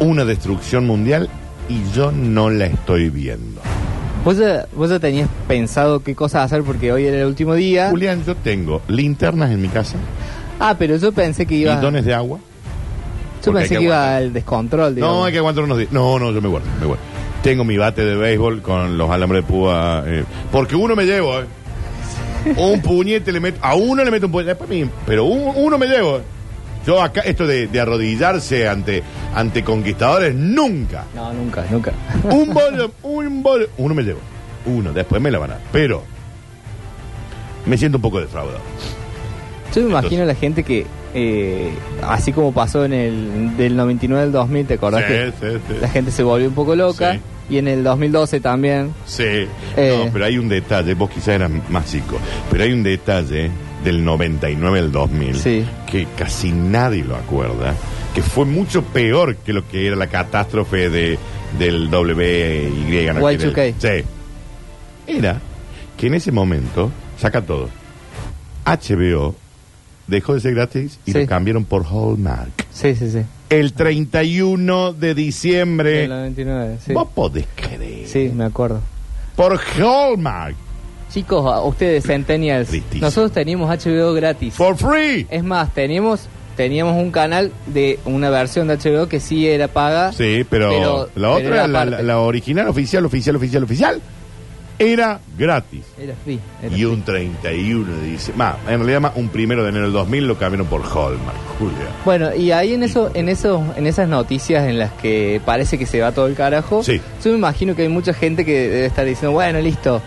una 0.00 0.24
destrucción 0.24 0.86
mundial 0.86 1.28
y 1.68 1.82
yo 1.92 2.12
no 2.12 2.50
la 2.50 2.66
estoy 2.66 3.10
viendo. 3.10 3.60
¿Vos 4.24 4.38
ya, 4.38 4.66
vos 4.74 4.88
ya 4.88 4.98
tenías 4.98 5.28
pensado 5.46 6.00
qué 6.02 6.14
cosas 6.14 6.44
hacer 6.46 6.62
porque 6.62 6.92
hoy 6.92 7.04
era 7.04 7.18
el 7.18 7.26
último 7.26 7.54
día. 7.54 7.90
Julián, 7.90 8.24
yo 8.24 8.34
tengo 8.34 8.80
linternas 8.88 9.50
en 9.50 9.60
mi 9.60 9.68
casa, 9.68 9.96
Ah, 10.58 10.76
pero 10.78 10.96
yo 10.96 11.12
pensé 11.12 11.44
que 11.46 11.56
iba. 11.56 11.76
bidones 11.76 12.04
de 12.06 12.14
agua. 12.14 12.38
Yo 12.38 12.44
porque 13.52 13.58
hay 13.58 13.62
pensé 13.64 13.74
que 13.74 13.78
que 13.80 13.84
iba 13.84 13.96
aguantar. 13.96 14.22
al 14.22 14.32
descontrol. 14.32 14.94
digamos. 14.94 15.16
No, 15.16 15.24
hay 15.24 15.32
que 15.32 15.38
aguantar 15.38 15.64
unos 15.64 15.76
días. 15.78 15.92
No, 15.92 16.18
no, 16.18 16.30
yo 16.32 16.40
me 16.40 16.48
guardo, 16.48 16.66
me 16.80 16.86
guardo. 16.86 17.02
Tengo 17.42 17.64
mi 17.64 17.76
bate 17.76 18.02
de 18.04 18.16
béisbol 18.16 18.62
con 18.62 18.96
los 18.96 19.10
alambres 19.10 19.42
de 19.44 19.48
púa. 19.52 20.02
eh, 20.06 20.24
porque 20.50 20.74
uno 20.76 20.96
me 20.96 21.04
llevo, 21.04 21.40
¿eh? 21.40 21.44
Un 22.56 22.80
puñete 22.80 23.30
le 23.32 23.40
meto. 23.40 23.58
A 23.62 23.74
uno 23.74 24.02
le 24.04 24.10
meto 24.10 24.26
un 24.26 24.32
puñete. 24.32 24.50
después 24.50 24.70
a 24.70 24.72
mí, 24.72 24.88
pero 25.06 25.24
un- 25.24 25.52
uno 25.56 25.76
me 25.76 25.86
llevo. 25.86 26.18
¿eh? 26.18 26.22
Yo 26.86 27.02
acá, 27.02 27.22
esto 27.22 27.46
de, 27.46 27.66
de 27.66 27.80
arrodillarse 27.80 28.68
ante, 28.68 29.02
ante 29.34 29.64
conquistadores, 29.64 30.34
nunca. 30.34 31.04
No, 31.14 31.32
nunca, 31.32 31.64
nunca. 31.70 31.92
Un 32.24 32.52
bollo, 32.52 32.90
un 33.02 33.42
bollo. 33.42 33.68
Uno 33.78 33.94
me 33.94 34.02
llevo. 34.02 34.20
Uno, 34.66 34.92
después 34.92 35.20
me 35.20 35.30
la 35.30 35.38
van 35.38 35.52
a. 35.52 35.58
Pero 35.72 36.02
me 37.66 37.76
siento 37.78 37.98
un 37.98 38.02
poco 38.02 38.20
defraudado. 38.20 38.60
Yo 39.74 39.82
me 39.82 39.90
imagino 39.90 40.22
a 40.22 40.26
la 40.26 40.34
gente 40.34 40.62
que, 40.62 40.86
eh, 41.14 41.70
así 42.02 42.32
como 42.32 42.52
pasó 42.52 42.84
en 42.84 42.92
el 42.92 43.56
del 43.56 43.76
99 43.76 44.22
al 44.24 44.32
2000, 44.32 44.66
¿te 44.66 44.74
acordás? 44.74 45.02
Sí, 45.02 45.08
que 45.08 45.32
sí, 45.40 45.58
sí. 45.68 45.74
La 45.80 45.88
gente 45.88 46.10
se 46.10 46.22
volvió 46.22 46.48
un 46.48 46.54
poco 46.54 46.76
loca. 46.76 47.18
Y 47.50 47.58
en 47.58 47.68
el 47.68 47.84
2012 47.84 48.40
también. 48.40 48.94
Sí. 49.04 49.46
Eh. 49.76 50.02
No, 50.06 50.10
pero 50.10 50.24
hay 50.24 50.38
un 50.38 50.48
detalle, 50.48 50.94
vos 50.94 51.10
quizás 51.10 51.28
eras 51.28 51.50
más 51.68 51.84
chico, 51.90 52.16
pero 52.50 52.64
hay 52.64 52.72
un 52.72 52.82
detalle 52.82 53.50
del 53.84 54.04
99 54.04 54.78
al 54.78 54.90
2000 54.92 55.36
Sí. 55.36 55.64
que 55.90 56.06
casi 56.16 56.50
nadie 56.52 57.04
lo 57.04 57.16
acuerda, 57.16 57.74
que 58.14 58.22
fue 58.22 58.44
mucho 58.46 58.82
peor 58.82 59.36
que 59.36 59.52
lo 59.52 59.68
que 59.68 59.86
era 59.86 59.96
la 59.96 60.06
catástrofe 60.08 60.88
de, 60.90 61.18
del 61.58 61.88
WY. 61.88 63.12
¿no? 63.14 63.20
Y2K. 63.30 63.52
Que 63.54 63.68
era- 63.68 63.78
Sí. 63.78 64.04
Era 65.06 65.40
que 65.98 66.06
en 66.06 66.14
ese 66.14 66.32
momento, 66.32 66.90
saca 67.18 67.42
todo, 67.42 67.68
HBO 68.64 69.34
dejó 70.06 70.34
de 70.34 70.40
ser 70.40 70.54
gratis 70.54 70.98
y 71.06 71.12
Sí. 71.12 71.18
lo 71.20 71.26
cambiaron 71.26 71.64
por 71.64 71.84
Hallmark. 71.86 72.66
Sí, 72.72 72.94
sí, 72.94 73.10
sí. 73.10 73.20
El 73.50 73.72
31 73.74 74.92
de 74.92 75.14
diciembre. 75.14 76.04
El 76.04 76.10
99, 76.10 76.78
sí. 76.84 76.92
Vos 76.92 77.08
podés 77.14 77.46
creer. 77.54 78.08
Sí, 78.08 78.30
me 78.34 78.44
acuerdo. 78.44 78.80
Por 79.36 79.58
Hallmark. 79.78 80.56
Chicos, 81.14 81.46
a 81.46 81.60
ustedes, 81.62 82.04
Centennials, 82.04 82.68
Tristísimo. 82.68 83.06
nosotros 83.06 83.30
teníamos 83.32 83.70
HBO 83.70 84.12
gratis. 84.14 84.52
For 84.54 84.76
free. 84.76 85.26
Es 85.30 85.44
más, 85.44 85.72
teníamos 85.72 86.28
teníamos 86.56 86.96
un 86.96 87.10
canal 87.12 87.50
de 87.66 87.98
una 88.04 88.30
versión 88.30 88.66
de 88.68 88.76
HBO 88.76 89.08
que 89.08 89.18
sí 89.20 89.48
era 89.48 89.68
paga. 89.68 90.12
Sí, 90.12 90.44
pero, 90.50 90.70
Pero- 90.70 91.08
la 91.16 91.30
otra, 91.30 91.66
la, 91.68 91.84
la- 91.84 92.02
la 92.02 92.18
original, 92.20 92.68
oficial, 92.68 93.04
oficial, 93.04 93.34
oficial, 93.36 93.62
oficial, 93.64 94.00
era 94.78 95.20
gratis. 95.38 95.82
Era 96.00 96.14
free. 96.24 96.38
era 96.60 96.68
Y 96.68 96.74
free. 96.80 96.84
un 96.86 97.02
31 97.02 98.00
dice, 98.02 98.32
más, 98.34 98.56
en 98.68 98.78
realidad 98.78 99.00
más, 99.00 99.12
un 99.16 99.28
primero 99.28 99.62
de 99.62 99.68
enero 99.70 99.84
del 99.84 99.92
2000 99.92 100.26
lo 100.26 100.36
cambiaron 100.36 100.66
por 100.66 100.82
Hallmark, 100.82 101.36
Julia. 101.58 101.88
Bueno, 102.04 102.34
y 102.34 102.50
ahí 102.50 102.74
en 102.74 102.82
eso, 102.82 103.10
en 103.14 103.28
eso, 103.28 103.64
en 103.76 103.86
esas 103.86 104.08
noticias 104.08 104.68
en 104.68 104.78
las 104.80 104.90
que 104.92 105.40
parece 105.44 105.78
que 105.78 105.86
se 105.86 106.00
va 106.00 106.10
todo 106.12 106.26
el 106.26 106.34
carajo, 106.34 106.82
Sí. 106.82 107.00
yo 107.24 107.30
me 107.30 107.38
imagino 107.38 107.76
que 107.76 107.82
hay 107.82 107.88
mucha 107.88 108.12
gente 108.14 108.44
que 108.44 108.68
debe 108.68 108.86
estar 108.86 109.04
diciendo, 109.04 109.32
bueno, 109.32 109.60
listo, 109.60 110.02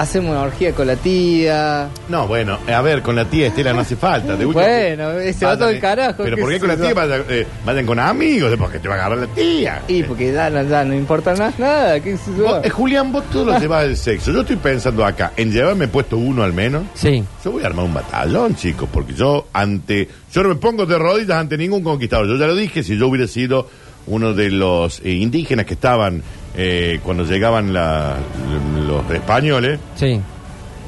hacemos 0.00 0.30
una 0.30 0.42
orgía 0.42 0.72
con 0.72 0.86
la 0.86 0.96
tía. 0.96 1.88
No, 2.08 2.26
bueno, 2.26 2.58
a 2.66 2.82
ver, 2.82 3.02
con 3.02 3.16
la 3.16 3.24
tía 3.24 3.46
Estela 3.48 3.72
no 3.72 3.80
hace 3.80 3.96
falta. 3.96 4.36
De 4.36 4.44
última- 4.46 4.64
Bueno, 4.64 5.10
se 5.32 5.44
va 5.46 5.56
todo 5.56 5.70
el 5.70 5.76
eh, 5.76 5.80
carajo. 5.80 6.22
Pero 6.24 6.36
¿por 6.36 6.50
qué 6.50 6.58
con 6.58 6.68
la 6.68 6.76
tía 6.76 6.88
yo. 6.90 6.94
vayan, 6.94 7.22
eh, 7.28 7.46
vayan 7.64 7.86
con 7.86 7.98
amigos? 7.98 8.54
Porque 8.58 8.78
te 8.78 8.88
va 8.88 8.94
a 8.94 8.98
agarrar 8.98 9.18
la 9.18 9.26
tía. 9.28 9.82
Y 9.88 10.02
porque 10.02 10.32
ya, 10.32 10.50
no- 10.50 10.62
ya 10.62 10.84
no 10.84 10.94
importa 10.94 11.34
más 11.36 11.58
nada, 11.58 11.98
qué 12.00 12.16
sé 12.16 12.30
yo. 12.36 12.44
Vos, 12.44 12.60
eh, 12.64 12.70
Julián, 12.70 13.12
vos 13.12 13.24
todo 13.32 13.46
lo 13.46 13.58
llevas 13.58 13.82
del 13.84 13.96
sexo. 13.96 14.32
Yo 14.32 14.40
estoy 14.42 14.56
pensando 14.56 15.04
acá, 15.04 15.32
en 15.36 15.50
llevarme 15.52 15.88
puesto 15.88 16.16
uno 16.16 16.42
al 16.42 16.52
menos. 16.52 16.84
Sí. 16.94 17.24
Yo 17.44 17.52
voy 17.52 17.62
a 17.62 17.66
armar 17.66 17.84
un 17.84 17.94
batallón, 17.94 18.54
chicos, 18.56 18.88
porque 18.92 19.14
yo 19.14 19.48
ante, 19.52 20.08
yo 20.32 20.42
no 20.42 20.50
me 20.50 20.56
pongo 20.56 20.86
de 20.86 20.98
rodillas 20.98 21.36
ante 21.38 21.56
ningún 21.56 21.82
conquistador. 21.82 22.26
Yo 22.28 22.36
ya 22.36 22.46
lo 22.46 22.54
dije, 22.54 22.82
si 22.82 22.96
yo 22.98 23.08
hubiera 23.08 23.26
sido 23.26 23.68
uno 24.08 24.32
de 24.34 24.50
los 24.50 25.00
eh, 25.04 25.10
indígenas 25.10 25.66
que 25.66 25.74
estaban 25.74 26.22
eh, 26.58 27.00
cuando 27.02 27.24
llegaban 27.24 27.72
la- 27.72 28.16
con 28.86 29.04
los 29.06 29.10
españoles 29.10 29.78
Sí. 29.96 30.20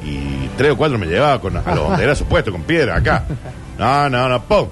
y 0.05 0.47
tres 0.57 0.71
o 0.71 0.77
cuatro 0.77 0.97
me 0.97 1.05
llevaba 1.07 1.39
con, 1.41 1.55
a 1.57 1.75
los 1.75 1.89
banderazos 1.89 2.27
puestos, 2.29 2.51
con 2.51 2.63
piedra, 2.63 2.95
acá. 2.97 3.23
No, 3.77 4.09
no, 4.09 4.29
no, 4.29 4.41
¡pum! 4.43 4.67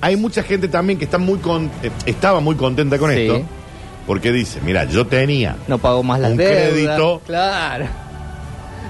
Hay 0.00 0.16
mucha 0.16 0.42
gente 0.42 0.66
también 0.68 0.98
que 0.98 1.04
está 1.04 1.18
muy 1.18 1.38
con, 1.38 1.66
eh, 1.82 1.90
estaba 2.06 2.40
muy 2.40 2.56
contenta 2.56 2.98
con 2.98 3.10
Sí. 3.12 3.20
esto, 3.20 3.42
porque 4.06 4.32
dice, 4.32 4.60
mira, 4.64 4.84
yo 4.84 5.06
tenía 5.06 5.56
No 5.68 5.78
pago 5.78 6.02
más 6.02 6.18
las 6.20 6.32
Un 6.32 6.36
deudas. 6.38 6.56
crédito. 6.72 7.22
Claro. 7.26 7.86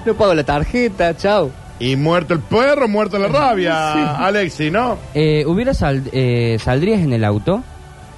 No 0.07 0.15
pago 0.15 0.35
la 0.35 0.45
tarjeta, 0.45 1.17
chao. 1.17 1.51
y 1.79 1.97
muerto 1.97 2.33
el 2.35 2.41
perro, 2.41 2.87
muerto 2.89 3.19
la 3.19 3.29
rabia, 3.29 3.93
Sí. 3.95 4.01
Alexi, 4.23 4.71
¿no? 4.71 4.99
Eh, 5.15 5.45
¿Hubiera 5.47 5.75
sal- 5.75 6.05
eh, 6.13 6.57
¿Saldrías 6.63 7.01
en 7.01 7.13
el 7.13 7.25
auto? 7.25 7.63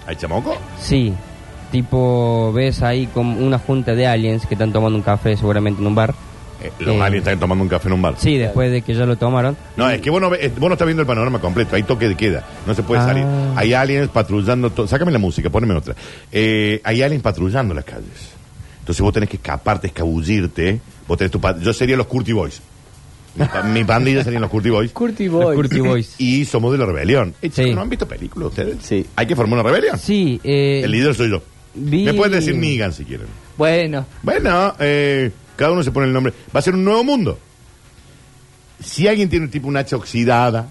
¿Hay 0.06 0.16
chamoco? 0.16 0.54
Sí. 0.80 1.14
Tipo, 1.78 2.52
ves 2.52 2.82
ahí 2.82 3.08
como 3.08 3.44
una 3.44 3.58
junta 3.58 3.96
de 3.96 4.06
aliens 4.06 4.46
que 4.46 4.54
están 4.54 4.72
tomando 4.72 4.96
un 4.96 5.02
café 5.02 5.36
seguramente 5.36 5.80
en 5.80 5.88
un 5.88 5.94
bar. 5.96 6.14
Eh, 6.62 6.70
los 6.78 6.94
Eh. 6.94 7.02
aliens 7.02 7.26
están 7.26 7.40
tomando 7.40 7.64
un 7.64 7.68
café 7.68 7.88
en 7.88 7.94
un 7.94 8.02
bar. 8.02 8.14
Sí, 8.16 8.36
después 8.38 8.70
de 8.70 8.82
que 8.82 8.94
ya 8.94 9.04
lo 9.06 9.16
tomaron. 9.16 9.56
No, 9.76 9.90
es 9.90 10.00
que 10.00 10.08
vos 10.08 10.20
no, 10.20 10.30
ve- 10.30 10.38
eh, 10.40 10.52
vos 10.56 10.68
no 10.68 10.74
estás 10.74 10.86
viendo 10.86 11.00
el 11.02 11.06
panorama 11.08 11.40
completo, 11.40 11.74
hay 11.74 11.82
toque 11.82 12.06
de 12.06 12.14
queda, 12.14 12.44
no 12.64 12.74
se 12.74 12.84
puede 12.84 13.00
Ah. 13.00 13.06
salir. 13.06 13.24
Hay 13.56 13.74
aliens 13.74 14.08
patrullando, 14.08 14.70
to- 14.70 14.86
sácame 14.86 15.10
la 15.10 15.18
música, 15.18 15.50
poneme 15.50 15.74
otra. 15.74 15.96
Eh, 16.30 16.80
hay 16.84 17.02
aliens 17.02 17.24
patrullando 17.24 17.74
las 17.74 17.84
calles. 17.84 18.30
Entonces 18.78 19.02
vos 19.02 19.12
tenés 19.12 19.28
que 19.28 19.36
escaparte, 19.38 19.88
escabullirte. 19.88 20.78
Vos 21.08 21.18
tenés 21.18 21.32
tu 21.32 21.40
pa- 21.40 21.58
Yo 21.58 21.72
sería 21.72 21.96
los 21.96 22.06
Curti 22.06 22.32
Boys. 22.32 22.62
Mi, 23.34 23.46
pa- 23.46 23.62
mi 23.64 23.82
pandilla 23.82 24.22
serían 24.22 24.42
los 24.42 24.50
Curti 24.52 24.70
Boys. 24.70 24.92
Curti 24.94 25.24
Los 25.26 25.42
Boy. 25.42 25.56
Curti 25.56 25.80
Boys. 25.80 26.14
Y 26.18 26.44
somos 26.44 26.70
de 26.70 26.78
la 26.78 26.86
rebelión. 26.86 27.34
Eh, 27.42 27.50
chicos, 27.50 27.64
Sí. 27.64 27.74
¿No 27.74 27.80
han 27.80 27.88
visto 27.90 28.06
películas 28.06 28.50
ustedes? 28.50 28.76
Sí. 28.80 29.04
¿Hay 29.16 29.26
que 29.26 29.34
formar 29.34 29.58
una 29.58 29.68
rebelión? 29.68 29.98
Sí, 29.98 30.40
eh, 30.44 30.82
El 30.84 30.92
líder 30.92 31.16
soy 31.16 31.30
yo. 31.30 31.42
Vi- 31.74 32.04
Me 32.04 32.14
pueden 32.14 32.32
decir 32.32 32.56
Negan 32.56 32.92
si 32.92 33.04
quieren. 33.04 33.26
Bueno, 33.56 34.04
Bueno, 34.22 34.74
eh, 34.80 35.30
cada 35.56 35.72
uno 35.72 35.82
se 35.82 35.92
pone 35.92 36.06
el 36.06 36.12
nombre. 36.12 36.32
Va 36.54 36.58
a 36.60 36.62
ser 36.62 36.74
un 36.74 36.84
nuevo 36.84 37.04
mundo. 37.04 37.38
Si 38.82 39.06
alguien 39.08 39.28
tiene 39.28 39.48
tipo 39.48 39.68
un 39.68 39.76
hacha 39.76 39.96
oxidada 39.96 40.66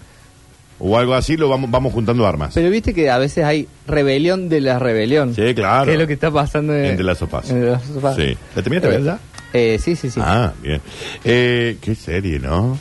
o 0.78 0.98
algo 0.98 1.14
así, 1.14 1.36
lo 1.36 1.48
vamos, 1.48 1.70
vamos 1.70 1.92
juntando 1.92 2.26
armas. 2.26 2.52
pero 2.54 2.68
viste 2.70 2.92
que 2.94 3.10
a 3.10 3.18
veces 3.18 3.44
hay 3.44 3.66
rebelión 3.86 4.48
de 4.48 4.60
la 4.60 4.78
rebelión. 4.78 5.34
Sí, 5.34 5.54
claro. 5.54 5.86
Que 5.86 5.92
es 5.94 5.98
lo 5.98 6.06
que 6.06 6.12
está 6.12 6.30
pasando 6.30 6.74
en, 6.74 6.84
En 6.86 6.96
The 6.96 7.02
Last 7.02 7.22
of 7.22 7.34
Us. 7.34 7.50
en 7.50 7.60
The 7.60 7.66
Last 7.70 7.96
of 7.96 8.04
Us. 8.04 8.16
Sí. 8.16 8.36
¿La 8.54 8.62
terminaste 8.62 8.88
de 8.88 8.96
ver 8.98 9.04
ya? 9.04 9.18
Eh, 9.52 9.78
sí, 9.82 9.96
sí, 9.96 10.10
sí. 10.10 10.20
Ah, 10.22 10.52
bien. 10.62 10.80
Eh, 11.24 11.78
qué 11.80 11.94
serie, 11.94 12.38
¿no? 12.38 12.78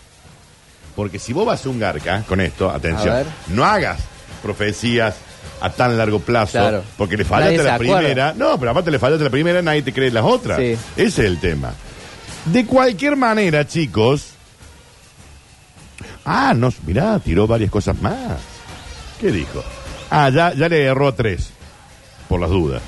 Porque 0.95 1.19
si 1.19 1.33
vos 1.35 1.45
vas 1.47 1.67
a 1.67 1.69
un 1.69 1.79
garca 1.79 2.23
con 2.27 2.41
esto, 2.41 2.71
atención, 2.71 3.25
no 3.49 3.65
hagas 3.65 3.99
profecías 4.47 5.17
a 5.61 5.71
tan 5.71 5.97
largo 5.99 6.21
plazo, 6.21 6.53
Claro. 6.59 6.83
porque 6.97 7.17
le 7.17 7.25
fallaste 7.25 7.57
Nadie 7.57 7.65
la 7.69 7.75
acuerda. 7.75 7.99
primera. 7.99 8.35
No, 8.37 8.59
pero 8.59 8.71
aparte 8.71 8.91
le 8.91 8.99
fallaste 8.99 9.25
la 9.25 9.31
primera, 9.31 9.63
nadie 9.63 9.83
te 9.83 9.93
cree 9.93 10.11
las 10.11 10.25
otras. 10.25 10.59
Sí. 10.59 10.77
Ese 10.97 11.07
es 11.07 11.19
el 11.19 11.39
tema. 11.41 11.73
De 12.45 12.65
cualquier 12.67 13.17
manera, 13.17 13.67
chicos. 13.67 14.29
Ah, 16.25 16.53
no, 16.55 16.73
mirá, 16.87 17.19
tiró 17.21 17.47
varias 17.47 17.71
cosas 17.71 18.01
más. 18.01 18.15
¿Qué 19.21 19.31
dijo? 19.33 19.63
Ah, 20.11 20.29
ya, 20.31 20.53
ya 20.55 20.69
le 20.69 20.85
erró 20.85 21.09
a 21.09 21.15
tres. 21.17 21.51
Por 22.29 22.41
las 22.41 22.51
dudas. 22.51 22.83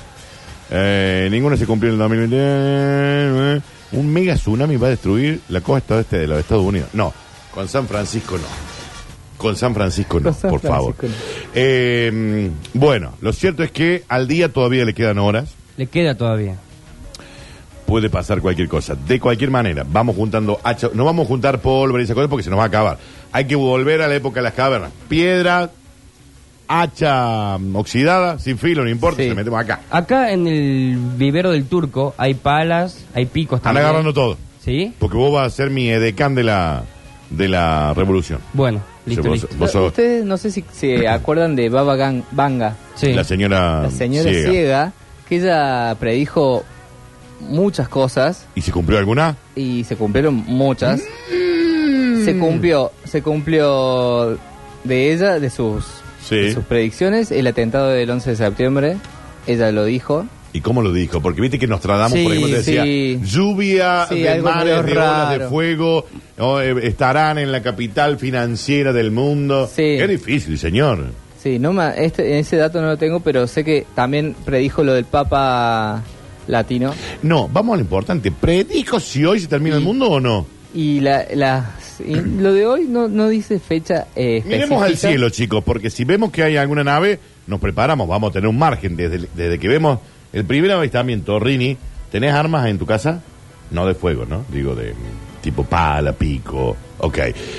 Eh, 0.69 1.27
ninguna 1.31 1.57
se 1.57 1.65
cumplió 1.65 1.91
en 1.93 1.95
el 1.95 1.99
2020. 1.99 3.61
Un 3.93 4.13
mega 4.13 4.35
tsunami 4.35 4.77
va 4.77 4.87
a 4.87 4.91
destruir 4.91 5.41
la 5.49 5.61
costa 5.61 5.95
oeste 5.95 6.19
de 6.19 6.27
los 6.27 6.39
Estados 6.39 6.63
Unidos. 6.63 6.89
No, 6.93 7.11
con 7.53 7.67
San 7.67 7.87
Francisco 7.87 8.37
no. 8.37 8.43
Con 9.39 9.55
San 9.55 9.73
Francisco 9.73 10.19
no, 10.19 10.33
San 10.33 10.51
por 10.51 10.59
favor. 10.59 10.93
Eh, 11.55 12.51
bueno, 12.73 13.13
lo 13.21 13.31
cierto 13.33 13.63
es 13.63 13.71
que 13.71 14.03
al 14.09 14.27
día 14.27 14.49
todavía 14.49 14.83
le 14.85 14.93
quedan 14.93 15.17
horas. 15.17 15.55
Le 15.77 15.87
queda 15.87 16.15
todavía. 16.15 16.57
Puede 17.85 18.09
pasar 18.09 18.41
cualquier 18.41 18.67
cosa. 18.67 18.95
De 18.95 19.17
cualquier 19.19 19.49
manera, 19.49 19.85
vamos 19.89 20.15
juntando 20.17 20.59
hacha. 20.63 20.89
No 20.93 21.05
vamos 21.05 21.25
a 21.25 21.27
juntar 21.29 21.59
pólvora 21.61 22.01
y 22.01 22.03
esas 22.03 22.15
cosas 22.15 22.29
porque 22.29 22.43
se 22.43 22.49
nos 22.49 22.59
va 22.59 22.63
a 22.63 22.67
acabar. 22.67 22.97
Hay 23.31 23.45
que 23.45 23.55
volver 23.55 24.01
a 24.01 24.07
la 24.09 24.15
época 24.15 24.41
de 24.41 24.43
las 24.43 24.53
cavernas. 24.53 24.91
Piedra, 25.07 25.71
hacha 26.67 27.55
oxidada, 27.73 28.37
sin 28.39 28.57
filo, 28.57 28.83
no 28.83 28.89
importa, 28.89 29.23
Sí. 29.23 29.29
se 29.29 29.35
metemos 29.35 29.59
acá. 29.59 29.79
Acá 29.89 30.31
en 30.31 30.47
el 30.47 30.97
vivero 31.17 31.51
del 31.51 31.65
turco 31.65 32.13
hay 32.17 32.33
palas, 32.35 33.05
hay 33.15 33.25
picos 33.25 33.57
Están 33.57 33.69
también. 33.73 33.85
agarrando 33.87 34.13
todo. 34.13 34.37
¿Sí? 34.63 34.93
Porque 34.99 35.17
vos 35.17 35.33
vas 35.33 35.47
a 35.47 35.55
ser 35.55 35.69
mi 35.71 35.89
edecán 35.89 36.35
de 36.35 36.43
la, 36.43 36.83
de 37.29 37.47
la 37.47 37.93
revolución. 37.95 38.39
Bueno, 38.53 38.81
listo, 39.09 39.23
vos- 39.29 39.41
listo. 39.41 39.55
vos 39.57 39.71
sos 39.71 39.87
Ustedes 39.87 40.25
no 40.25 40.37
sé 40.37 40.51
si 40.51 40.63
se 40.71 41.07
acuerdan 41.07 41.55
de 41.55 41.69
Baba 41.69 41.95
Gang- 41.95 42.23
Banga, 42.31 42.75
Sí. 42.95 43.13
la 43.13 43.23
señora, 43.23 43.83
la 43.83 43.91
señora 43.91 44.29
ciega. 44.29 44.49
ciega. 44.51 44.93
que 45.27 45.35
ella 45.37 45.95
predijo 45.99 46.63
muchas 47.41 47.87
cosas 47.87 48.45
¿Y 48.55 48.61
se 48.61 48.71
cumplió 48.71 48.97
alguna? 48.97 49.35
y 49.55 49.83
se 49.83 49.95
cumplieron 49.95 50.35
muchas. 50.47 51.01
Mm. 51.31 52.25
Se 52.25 52.37
cumplió, 52.37 52.91
se 53.05 53.21
cumplió 53.21 54.37
de 54.83 55.13
ella, 55.13 55.39
de 55.39 55.49
sus, 55.49 55.85
Sí. 56.27 56.35
de 56.35 56.53
sus 56.53 56.63
predicciones, 56.65 57.31
el 57.31 57.47
atentado 57.47 57.89
del 57.89 58.09
11 58.09 58.31
de 58.31 58.35
septiembre. 58.35 58.97
Ella 59.47 59.71
lo 59.71 59.85
dijo. 59.85 60.25
¿Y 60.51 60.61
cómo 60.61 60.81
lo 60.81 60.91
dijo? 60.91 61.21
Porque 61.21 61.41
viste 61.41 61.59
que 61.59 61.67
Nostradamus, 61.67 62.17
Sí, 62.17 62.23
por 62.23 62.31
ejemplo, 62.33 62.51
te 62.51 62.57
decía 62.57 62.83
sí. 62.83 63.19
lluvia 63.23 64.07
Sí, 64.09 64.19
de 64.21 64.41
mares, 64.41 64.83
de 64.85 64.91
olas 64.93 65.29
de 65.39 65.47
fuego. 65.47 66.05
Eh, 66.37 66.75
estarán 66.83 67.37
en 67.37 67.51
la 67.51 67.61
capital 67.61 68.17
financiera 68.17 68.91
del 68.93 69.11
mundo. 69.11 69.67
Sí. 69.67 69.83
Qué 69.97 70.07
difícil, 70.07 70.57
señor. 70.57 71.05
Sí, 71.41 71.59
no 71.59 71.71
ma- 71.71 71.91
este, 71.91 72.39
ese 72.39 72.57
dato 72.57 72.81
no 72.81 72.87
lo 72.87 72.97
tengo, 72.97 73.19
pero 73.19 73.45
sé 73.47 73.63
que 73.63 73.85
también 73.95 74.35
predijo 74.43 74.83
lo 74.83 74.93
del 74.93 75.05
Papa 75.05 76.01
latino. 76.47 76.93
No, 77.21 77.47
vamos 77.47 77.73
a 77.73 77.77
lo 77.77 77.81
importante. 77.83 78.31
¿Predijo 78.31 78.99
si 78.99 79.23
hoy 79.25 79.39
se 79.39 79.47
termina 79.47 79.75
el 79.75 79.83
mundo 79.83 80.09
o 80.09 80.19
no? 80.19 80.45
Y 80.73 80.99
la, 80.99 81.25
la- 81.35 81.75
y 82.05 82.15
lo 82.15 82.53
de 82.53 82.65
hoy 82.65 82.85
no, 82.89 83.07
no 83.07 83.27
dice 83.29 83.59
fecha 83.59 84.07
eh, 84.15 84.41
Miremos 84.45 84.81
al 84.81 84.97
cielo, 84.97 85.29
chicos, 85.29 85.63
porque 85.63 85.89
si 85.89 86.05
vemos 86.05 86.31
que 86.31 86.43
hay 86.43 86.57
alguna 86.57 86.83
nave, 86.83 87.19
nos 87.47 87.59
preparamos, 87.59 88.07
vamos 88.07 88.29
a 88.31 88.33
tener 88.33 88.47
un 88.47 88.57
margen. 88.57 88.95
Desde, 88.95 89.27
desde 89.35 89.59
que 89.59 89.67
vemos 89.67 89.99
el 90.33 90.45
primer 90.45 90.71
avistamiento, 90.71 91.39
Rini, 91.39 91.77
¿tenés 92.11 92.33
armas 92.33 92.67
en 92.67 92.77
tu 92.77 92.85
casa? 92.85 93.21
No 93.71 93.85
de 93.85 93.93
fuego, 93.95 94.25
¿no? 94.25 94.45
Digo 94.49 94.75
de 94.75 94.93
mm, 94.93 95.41
tipo 95.41 95.63
pala, 95.63 96.13
pico, 96.13 96.75
ok. 96.97 97.17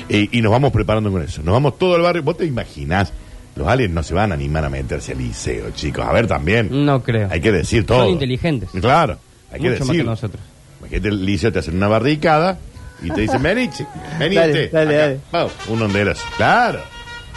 Y, 0.08 0.38
y 0.38 0.42
nos 0.42 0.52
vamos 0.52 0.72
preparando 0.72 1.10
con 1.10 1.22
eso. 1.22 1.42
Nos 1.42 1.52
vamos 1.52 1.78
todo 1.78 1.96
el 1.96 2.02
barrio. 2.02 2.22
¿Vos 2.22 2.36
te 2.36 2.44
imaginás? 2.46 3.12
Los 3.56 3.66
aliens 3.68 3.92
no 3.94 4.02
se 4.02 4.14
van 4.14 4.30
a 4.32 4.34
animar 4.34 4.64
a 4.64 4.70
meterse 4.70 5.12
al 5.12 5.18
liceo, 5.18 5.70
chicos. 5.72 6.04
A 6.06 6.12
ver 6.12 6.26
también. 6.26 6.84
No 6.84 7.02
creo. 7.02 7.28
Hay 7.30 7.40
que 7.40 7.52
decir 7.52 7.84
todo. 7.86 8.00
Son 8.04 8.10
inteligentes. 8.10 8.70
Claro, 8.80 9.18
hay 9.52 9.60
que 9.60 9.68
Mucho 9.70 9.80
más 9.80 9.88
decir. 9.88 10.02
que 10.02 10.10
nosotros. 10.10 10.42
Imagínate 10.80 11.08
el 11.08 11.24
liceo 11.26 11.52
te 11.52 11.58
hacen 11.58 11.76
una 11.76 11.88
barricada 11.88 12.58
y 13.02 13.10
te 13.10 13.20
dicen, 13.22 13.42
vení, 13.42 13.68
chi- 13.70 13.84
vení 14.18 14.36
Dale, 14.36 14.52
usted, 14.52 14.72
dale, 14.72 14.94
acá". 14.96 15.02
dale. 15.06 15.20
Vamos, 15.32 15.52
un 15.68 15.82
honderas. 15.82 16.20
Claro, 16.36 16.80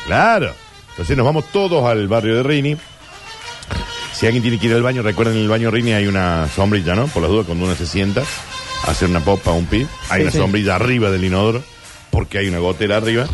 claro. 0.06 0.52
Entonces 0.92 1.18
nos 1.18 1.26
vamos 1.26 1.46
todos 1.52 1.84
al 1.86 2.08
barrio 2.08 2.36
de 2.38 2.44
Rini. 2.44 2.78
Si 4.24 4.28
alguien 4.28 4.42
tiene 4.42 4.58
que 4.58 4.68
ir 4.68 4.74
al 4.74 4.82
baño, 4.84 5.02
recuerden 5.02 5.36
en 5.36 5.42
el 5.42 5.50
baño 5.50 5.70
Rini 5.70 5.92
hay 5.92 6.08
una 6.08 6.48
sombrilla, 6.56 6.96
¿no? 6.96 7.08
Por 7.08 7.24
las 7.24 7.30
dudas, 7.30 7.46
cuando 7.46 7.66
uno 7.66 7.76
se 7.76 7.86
sienta 7.86 8.24
a 8.88 8.92
hacer 8.92 9.10
una 9.10 9.20
popa, 9.20 9.52
un 9.52 9.66
pi, 9.66 9.86
hay 10.10 10.20
Sí, 10.20 10.22
una 10.22 10.32
sí. 10.32 10.38
sombrilla 10.38 10.76
arriba 10.78 11.12
del 11.12 11.26
inodoro, 11.26 11.62
porque 12.10 12.38
hay 12.38 12.48
una 12.48 12.60
gotera 12.60 12.96
arriba. 12.96 13.26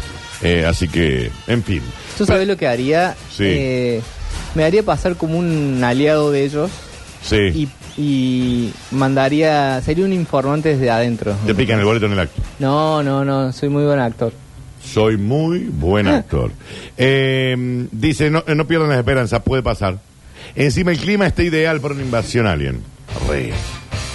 Eh, 0.42 0.66
así 0.68 0.88
que, 0.88 1.30
en 1.46 1.62
fin. 1.64 1.84
¿Tú 2.18 2.26
sabes 2.26 2.48
lo 2.48 2.58
que 2.58 2.66
haría? 2.66 3.16
Sí. 3.30 3.44
Eh, 3.46 4.02
me 4.56 4.64
haría 4.64 4.82
pasar 4.82 5.16
como 5.16 5.38
un 5.38 5.80
aliado 5.84 6.32
de 6.32 6.44
ellos 6.46 6.72
Sí, 7.22 7.36
y, 7.38 8.02
y 8.02 8.74
mandaría... 8.90 9.80
Sería 9.86 10.06
un 10.06 10.14
informante 10.14 10.70
desde 10.70 10.90
adentro. 10.90 11.36
te 11.46 11.54
pican 11.54 11.78
el 11.78 11.86
boleto 11.86 12.08
en 12.08 12.14
el 12.14 12.20
acto. 12.22 12.42
No, 12.58 13.04
no, 13.04 13.24
no, 13.24 13.54
soy 13.54 13.70
muy 13.70 13.84
buen 13.84 14.00
actor. 14.00 14.34
Soy 14.84 15.18
muy 15.18 15.66
buen 15.72 16.08
actor. 16.08 16.50
Eh, 16.98 17.56
dice, 17.92 18.32
no, 18.32 18.44
no 18.48 18.66
pierdan 18.66 18.90
las 18.90 18.98
esperanzas, 18.98 19.44
puede 19.44 19.62
pasar. 19.62 20.00
Encima 20.56 20.92
el 20.92 20.98
clima 20.98 21.28
está 21.28 21.44
ideal 21.44 21.80
para 21.80 21.94
una 21.94 22.04
invasión 22.04 22.48
alien. 22.48 22.82
Re. 23.28 23.52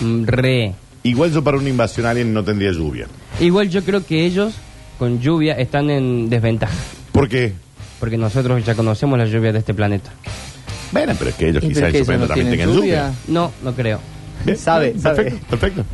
Mm, 0.00 0.24
Re. 0.26 0.74
Igual 1.02 1.32
yo 1.32 1.44
para 1.44 1.58
una 1.58 1.68
invasión 1.68 2.06
alien 2.06 2.32
no 2.32 2.42
tendría 2.44 2.72
lluvia. 2.72 3.06
Igual 3.40 3.68
yo 3.68 3.84
creo 3.84 4.04
que 4.04 4.24
ellos, 4.24 4.54
con 4.98 5.20
lluvia, 5.20 5.54
están 5.54 5.90
en 5.90 6.30
desventaja. 6.30 6.74
¿Por 7.12 7.28
qué? 7.28 7.52
Porque 8.00 8.16
nosotros 8.16 8.64
ya 8.64 8.74
conocemos 8.74 9.18
la 9.18 9.26
lluvia 9.26 9.52
de 9.52 9.58
este 9.58 9.74
planeta. 9.74 10.10
Bueno, 10.92 11.12
pero 11.18 11.30
es 11.30 11.36
que 11.36 11.48
ellos 11.48 11.64
¿Y 11.64 11.68
quizás 11.68 11.82
por 11.82 11.86
en 11.86 11.92
qué 11.92 12.04
su 12.04 12.04
ellos 12.04 12.06
planeta 12.06 12.26
no 12.26 12.28
también 12.28 12.50
tengan 12.50 12.76
lluvia. 12.76 13.12
No, 13.28 13.52
no 13.62 13.74
creo. 13.74 14.00
Bien, 14.44 14.56
Sabe, 14.58 14.90
bien, 14.90 15.00
sabe. 15.00 15.16
Perfecto, 15.16 15.46
perfecto. 15.48 15.84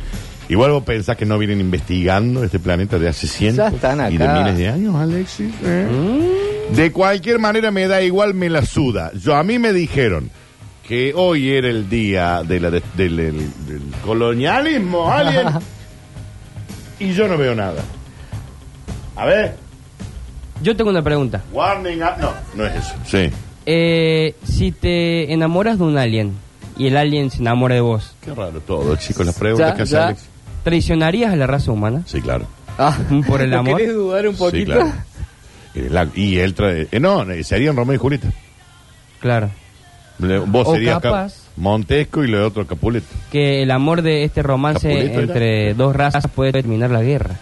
Igual 0.49 0.71
vos 0.71 0.83
pensás 0.83 1.15
que 1.15 1.25
no 1.25 1.37
vienen 1.37 1.61
investigando 1.61 2.43
este 2.43 2.59
planeta 2.59 2.99
de 2.99 3.07
hace 3.07 3.25
cientos 3.27 3.69
Ya 3.71 3.75
están 3.75 4.13
y 4.13 4.17
de 4.17 4.27
miles 4.27 4.57
de 4.57 4.67
años, 4.67 4.95
Alexis. 4.95 5.49
¿eh? 5.63 5.87
Mm, 5.89 6.50
De 6.75 6.91
cualquier 6.91 7.37
manera 7.39 7.69
me 7.71 7.87
da 7.87 8.01
igual, 8.01 8.33
me 8.33 8.49
la 8.49 8.65
suda. 8.65 9.11
Yo 9.13 9.35
a 9.35 9.43
mí 9.43 9.59
me 9.59 9.73
dijeron 9.73 10.29
que 10.87 11.13
hoy 11.15 11.49
era 11.51 11.67
el 11.69 11.89
día 11.89 12.43
de 12.43 12.59
la 12.59 12.69
de- 12.71 12.83
del, 12.95 13.15
del- 13.17 13.65
del 13.67 13.81
colonialismo, 14.05 15.11
alguien. 15.11 15.47
y 16.99 17.11
yo 17.13 17.27
no 17.27 17.37
veo 17.37 17.53
nada. 17.55 17.81
A 19.15 19.25
ver, 19.25 19.55
Yo 20.63 20.75
tengo 20.75 20.89
una 20.91 21.01
pregunta. 21.03 21.41
warning 21.51 22.01
up. 22.01 22.13
No, 22.19 22.31
no 22.55 22.65
es 22.65 22.75
eso. 22.75 22.93
Sí. 23.05 23.29
Eh, 23.65 24.35
si 24.43 24.71
te 24.71 25.31
enamoras 25.33 25.77
de 25.77 25.83
un 25.83 25.97
alien 25.97 26.33
y 26.77 26.87
el 26.87 26.97
alien 26.97 27.29
se 27.29 27.39
enamora 27.39 27.75
de 27.75 27.81
vos, 27.81 28.15
Qué 28.23 28.33
raro 28.33 28.59
todo, 28.61 28.95
chicos, 28.95 29.25
las 29.25 29.37
preguntas 29.37 29.69
Ya, 29.71 29.75
que 29.75 29.81
hace 29.83 29.91
ya. 29.93 30.07
Alex. 30.07 30.23
¿traicionarías 30.63 31.33
a 31.33 31.35
la 31.35 31.47
raza 31.47 31.71
humana? 31.71 32.03
Sí, 32.05 32.21
claro. 32.21 32.45
Ah, 32.77 32.97
Por 33.27 33.41
el 33.41 33.49
¿lo 33.51 33.59
amor. 33.59 33.77
querés 33.77 33.93
dudar 33.93 34.27
un 34.27 34.33
Sí, 34.35 34.39
poquito? 34.39 34.71
claro. 34.73 34.91
Eh, 35.75 36.07
y 36.15 36.37
él 36.37 36.53
trae. 36.53 36.87
eh, 36.91 36.99
no, 36.99 37.29
eh, 37.29 37.43
serían 37.43 37.75
Romeo 37.75 37.95
y 37.95 37.97
Julieta. 37.97 38.29
Claro. 39.19 39.49
Le- 40.19 40.39
Vos 40.39 40.67
O 40.67 40.73
serías 40.73 40.95
Cap- 40.99 41.03
capaz- 41.13 41.33
Montesco 41.57 42.23
y 42.23 42.27
lo 42.27 42.45
otro 42.45 42.65
Capuleto. 42.67 43.07
Que 43.31 43.63
el 43.63 43.71
amor 43.71 44.01
de 44.01 44.23
este 44.23 44.41
romance 44.43 44.87
Capuleto 44.87 45.13
era. 45.13 45.21
entre 45.23 45.73
dos 45.73 45.95
razas 45.95 46.27
puede 46.27 46.51
terminar 46.51 46.89
la 46.91 47.01
guerra. 47.01 47.35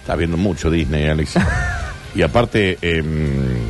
Está 0.00 0.16
viendo 0.16 0.36
mucho 0.36 0.70
Disney, 0.70 1.06
Alex. 1.08 1.34
y 2.14 2.22
aparte, 2.22 2.78
em, 2.82 3.60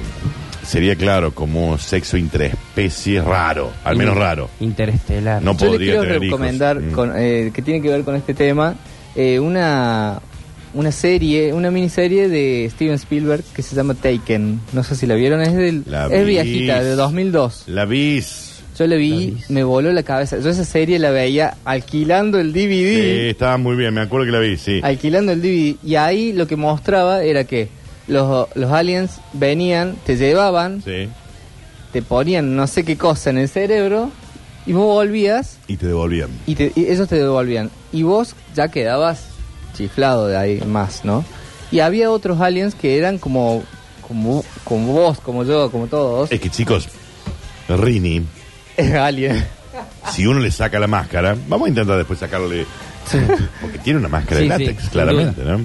sería 0.66 0.96
claro 0.96 1.34
como 1.34 1.76
sexo 1.78 2.16
interespecies 2.16 3.22
raro, 3.24 3.70
al 3.84 3.96
menos 3.96 4.16
raro. 4.16 4.48
Interestelar. 4.60 5.42
No 5.42 5.52
Yo 5.56 5.66
les 5.66 5.70
podría 5.72 5.86
quiero 5.92 6.02
tener 6.02 6.24
hijos. 6.24 6.40
recomendar, 6.40 6.80
Mm. 6.80 6.92
con, 6.92 7.12
eh, 7.16 7.50
que 7.54 7.62
tiene 7.62 7.82
que 7.82 7.90
ver 7.90 8.02
con 8.04 8.16
este 8.16 8.32
tema, 8.34 8.74
eh, 9.14 9.38
una, 9.38 10.20
una 10.74 10.92
serie, 10.92 11.52
una 11.52 11.70
miniserie 11.70 12.28
de 12.28 12.68
Steven 12.72 12.94
Spielberg 12.94 13.42
que 13.54 13.62
se 13.62 13.74
llama 13.76 13.94
Taken. 13.94 14.60
No 14.72 14.82
sé 14.84 14.94
si 14.96 15.06
la 15.06 15.14
vieron, 15.14 15.40
es, 15.42 15.54
del, 15.54 15.84
La 15.86 16.06
es 16.06 16.24
vi. 16.26 16.32
viejita, 16.32 16.82
de 16.82 16.94
2002. 16.94 17.64
La 17.68 17.84
bis. 17.84 18.48
Yo 18.78 18.86
la 18.86 18.96
vi, 18.96 19.36
me 19.50 19.64
voló 19.64 19.92
la 19.92 20.02
cabeza. 20.02 20.38
Yo 20.38 20.48
esa 20.48 20.64
serie 20.64 20.98
la 20.98 21.10
veía 21.10 21.56
alquilando 21.64 22.40
el 22.40 22.54
Sí, 22.54 22.66
DVD. 22.66 23.28
estaba 23.30 23.58
muy 23.58 23.76
bien, 23.76 23.92
me 23.92 24.00
acuerdo 24.00 24.24
que 24.26 24.32
la 24.32 24.38
vi, 24.38 24.56
sí. 24.56 24.80
Alquilando 24.82 25.32
el 25.32 25.42
DVD. 25.42 25.76
Y 25.84 25.96
ahí 25.96 26.32
lo 26.32 26.46
que 26.46 26.56
mostraba 26.56 27.22
era 27.22 27.44
que 27.44 27.68
los, 28.08 28.48
los 28.54 28.72
aliens 28.72 29.20
venían, 29.34 29.96
te 30.06 30.16
llevaban, 30.16 30.82
Sí. 30.82 31.06
te 31.92 32.00
ponían 32.00 32.56
no 32.56 32.66
sé 32.66 32.82
qué 32.84 32.96
cosa 32.96 33.28
en 33.28 33.36
el 33.38 33.48
cerebro 33.50 34.10
y 34.66 34.72
vos 34.72 34.86
volvías 34.86 35.58
Y 35.68 35.76
te 35.76 35.86
devolvían. 35.88 36.30
y, 36.46 36.54
te- 36.54 36.72
y 36.74 36.86
ellos 36.86 37.08
te 37.08 37.16
devolvían. 37.16 37.70
Y 37.92 38.04
vos 38.04 38.34
ya 38.56 38.68
quedabas 38.68 39.26
chiflado 39.74 40.26
de 40.28 40.36
ahí 40.36 40.60
más, 40.62 41.04
¿no? 41.04 41.24
Y 41.70 41.80
había 41.80 42.10
otros 42.10 42.40
aliens 42.40 42.74
que 42.74 42.98
eran 42.98 43.18
como, 43.18 43.62
como, 44.06 44.44
como 44.64 44.92
vos, 44.92 45.20
como 45.20 45.44
yo, 45.44 45.70
como 45.70 45.86
todos. 45.86 46.30
Es 46.30 46.40
que 46.40 46.50
chicos, 46.50 46.88
Rini, 47.68 48.22
Es 48.76 48.92
alien. 48.94 49.44
si 50.12 50.26
uno 50.26 50.40
le 50.40 50.50
saca 50.50 50.78
la 50.78 50.86
máscara, 50.86 51.36
vamos 51.48 51.66
a 51.66 51.68
intentar 51.70 51.96
después 51.96 52.18
sacarle. 52.18 52.66
Porque 53.60 53.78
tiene 53.78 53.98
una 53.98 54.08
máscara 54.08 54.40
Sí, 54.40 54.48
de 54.48 54.56
sí, 54.56 54.64
látex, 54.66 54.88
claramente, 54.90 55.42
¿no? 55.44 55.58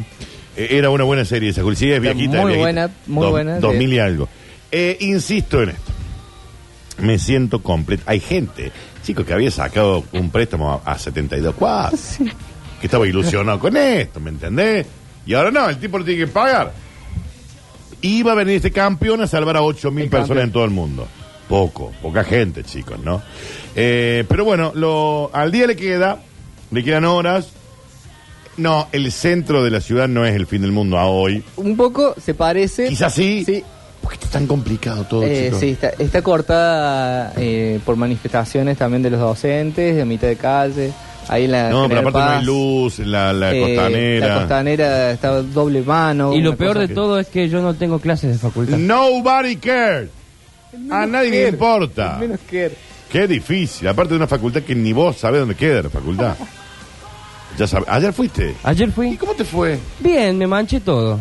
Eh, 0.55 0.69
Era 0.71 0.89
una 0.89 1.03
buena 1.03 1.23
serie 1.25 1.49
esa, 1.49 1.61
sí, 1.75 1.91
es 1.91 2.01
viejita. 2.01 2.41
muy 2.41 2.53
es 2.53 2.57
viejita. 2.57 2.57
buena, 2.57 2.89
muy 3.07 3.27
buena, 3.27 3.59
Dos 3.59 3.73
sí. 3.73 3.77
mil 3.77 3.93
y 3.93 3.99
algo. 3.99 4.27
Eh, 4.71 4.97
insisto 5.01 5.61
en 5.61 5.69
esto. 5.69 5.91
Me 6.99 7.19
siento 7.19 7.61
completo. 7.61 8.03
Hay 8.07 8.19
gente, 8.19 8.71
chicos, 9.03 9.25
que 9.25 9.33
había 9.33 9.51
sacado 9.51 10.03
un 10.13 10.29
préstamo 10.31 10.81
a, 10.83 10.91
a 10.93 10.97
72 10.97 11.53
cuadros. 11.53 11.99
Que 12.79 12.87
estaba 12.87 13.07
ilusionado 13.07 13.59
con 13.59 13.75
esto, 13.75 14.19
¿me 14.19 14.29
entendés? 14.29 14.85
Y 15.25 15.33
ahora 15.33 15.51
no, 15.51 15.67
el 15.69 15.77
tipo 15.77 15.97
lo 15.97 16.05
tiene 16.05 16.25
que 16.25 16.31
pagar. 16.31 16.71
Iba 18.01 18.31
a 18.33 18.35
venir 18.35 18.57
este 18.57 18.71
campeón 18.71 19.21
a 19.21 19.27
salvar 19.27 19.57
a 19.57 19.61
8 19.63 19.91
mil 19.91 20.03
El 20.05 20.09
personas 20.09 20.27
campeón. 20.29 20.45
en 20.47 20.51
todo 20.53 20.65
el 20.65 20.71
mundo. 20.71 21.07
Poco, 21.49 21.91
poca 22.01 22.23
gente, 22.23 22.63
chicos, 22.63 22.99
¿no? 23.03 23.21
Eh, 23.75 24.25
pero 24.27 24.43
bueno, 24.45 24.71
lo, 24.75 25.29
al 25.33 25.51
día 25.51 25.65
le 25.65 25.75
queda, 25.75 26.19
le 26.71 26.83
quedan 26.83 27.05
horas. 27.05 27.49
No, 28.57 28.87
el 28.91 29.11
centro 29.11 29.63
de 29.63 29.69
la 29.71 29.81
ciudad 29.81 30.07
no 30.07 30.25
es 30.25 30.35
el 30.35 30.47
fin 30.47 30.61
del 30.61 30.71
mundo 30.71 30.97
a 30.97 31.05
hoy. 31.05 31.43
Un 31.57 31.77
poco 31.77 32.15
se 32.19 32.33
parece. 32.33 32.87
Quizás 32.87 33.13
sí. 33.13 33.43
Sí, 33.45 33.63
¿Por 34.01 34.11
qué 34.11 34.15
está 34.15 34.39
tan 34.39 34.47
complicado 34.47 35.03
todo, 35.05 35.23
eh, 35.23 35.45
chicos? 35.45 35.59
sí 35.59 35.69
está, 35.71 35.89
está 35.99 36.21
cortada 36.21 37.33
eh, 37.37 37.79
por 37.85 37.95
manifestaciones 37.97 38.77
también 38.77 39.03
de 39.03 39.09
los 39.09 39.19
docentes, 39.19 39.95
de 39.95 40.05
mitad 40.05 40.27
de 40.27 40.37
calle. 40.37 40.91
Ahí 41.29 41.45
en 41.45 41.51
la 41.51 41.69
No, 41.69 41.87
pero 41.87 42.01
aparte 42.01 42.19
no 42.19 42.25
hay 42.29 42.45
luz, 42.45 42.99
la, 42.99 43.33
la 43.33 43.53
eh, 43.53 43.61
costanera. 43.61 44.27
La 44.27 44.39
costanera 44.39 45.11
está 45.11 45.41
doble 45.41 45.81
mano. 45.81 46.33
Y 46.33 46.41
lo 46.41 46.55
peor 46.55 46.77
de 46.79 46.87
que- 46.87 46.93
todo 46.93 47.19
es 47.19 47.27
que 47.27 47.49
yo 47.49 47.61
no 47.61 47.73
tengo 47.73 47.99
clases 47.99 48.31
de 48.33 48.37
facultad. 48.37 48.77
Nobody 48.77 49.55
cares. 49.57 50.09
A 50.91 51.05
nadie 51.05 51.29
le 51.31 51.37
care, 51.37 51.49
importa. 51.49 52.17
Menos 52.19 52.39
que 52.49 52.71
Qué 53.11 53.25
difícil. 53.27 53.87
Aparte 53.87 54.11
de 54.11 54.17
una 54.17 54.27
facultad 54.27 54.61
que 54.63 54.75
ni 54.75 54.91
vos 54.93 55.17
sabés 55.17 55.39
dónde 55.39 55.55
queda 55.55 55.83
la 55.83 55.89
facultad. 55.89 56.35
ya 57.57 57.65
sabes. 57.67 57.87
Ayer 57.89 58.11
fuiste. 58.13 58.53
Ayer 58.63 58.89
¿Y 58.89 58.91
fui. 58.91 59.15
cómo 59.17 59.33
te 59.33 59.45
fue? 59.45 59.79
Bien, 59.99 60.37
me 60.37 60.45
manché 60.45 60.81
todo. 60.81 61.19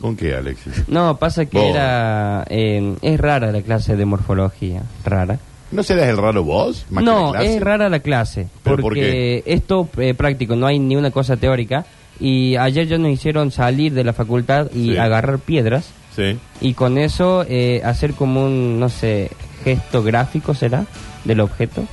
¿Con 0.00 0.16
qué, 0.16 0.34
Alexis? 0.34 0.84
No, 0.88 1.16
pasa 1.16 1.46
que 1.46 1.58
Vos. 1.58 1.70
era... 1.74 2.44
eh, 2.50 2.94
es 3.02 3.18
rara 3.20 3.50
la 3.52 3.62
clase 3.62 3.96
de 3.96 4.04
morfología. 4.04 4.82
Rara. 5.04 5.38
¿No 5.70 5.82
serás 5.82 6.08
el 6.08 6.16
raro 6.16 6.42
vos? 6.44 6.86
Más 6.90 7.04
que 7.04 7.10
No, 7.10 7.32
la 7.32 7.40
clase? 7.40 7.56
es 7.56 7.62
rara 7.62 7.88
la 7.88 8.00
clase. 8.00 8.46
¿Pero 8.62 8.76
Porque 8.76 8.82
por 8.82 8.94
qué? 8.94 9.42
esto 9.46 9.88
eh, 9.98 10.14
práctico, 10.14 10.56
no 10.56 10.66
hay 10.66 10.78
ni 10.78 10.96
una 10.96 11.10
cosa 11.10 11.36
teórica. 11.36 11.84
Y 12.20 12.56
ayer 12.56 12.86
ya 12.88 12.98
nos 12.98 13.10
hicieron 13.12 13.50
salir 13.52 13.92
de 13.92 14.02
la 14.04 14.12
facultad 14.12 14.70
y 14.74 14.92
Sí. 14.92 14.96
agarrar 14.98 15.38
piedras. 15.38 15.90
Sí. 16.16 16.36
Y 16.60 16.74
con 16.74 16.98
eso 16.98 17.44
eh, 17.48 17.80
hacer 17.84 18.14
como 18.14 18.44
un, 18.44 18.80
no 18.80 18.88
sé, 18.88 19.30
gesto 19.62 20.02
gráfico 20.02 20.54
será 20.54 20.84
del 21.24 21.40
objeto. 21.40 21.84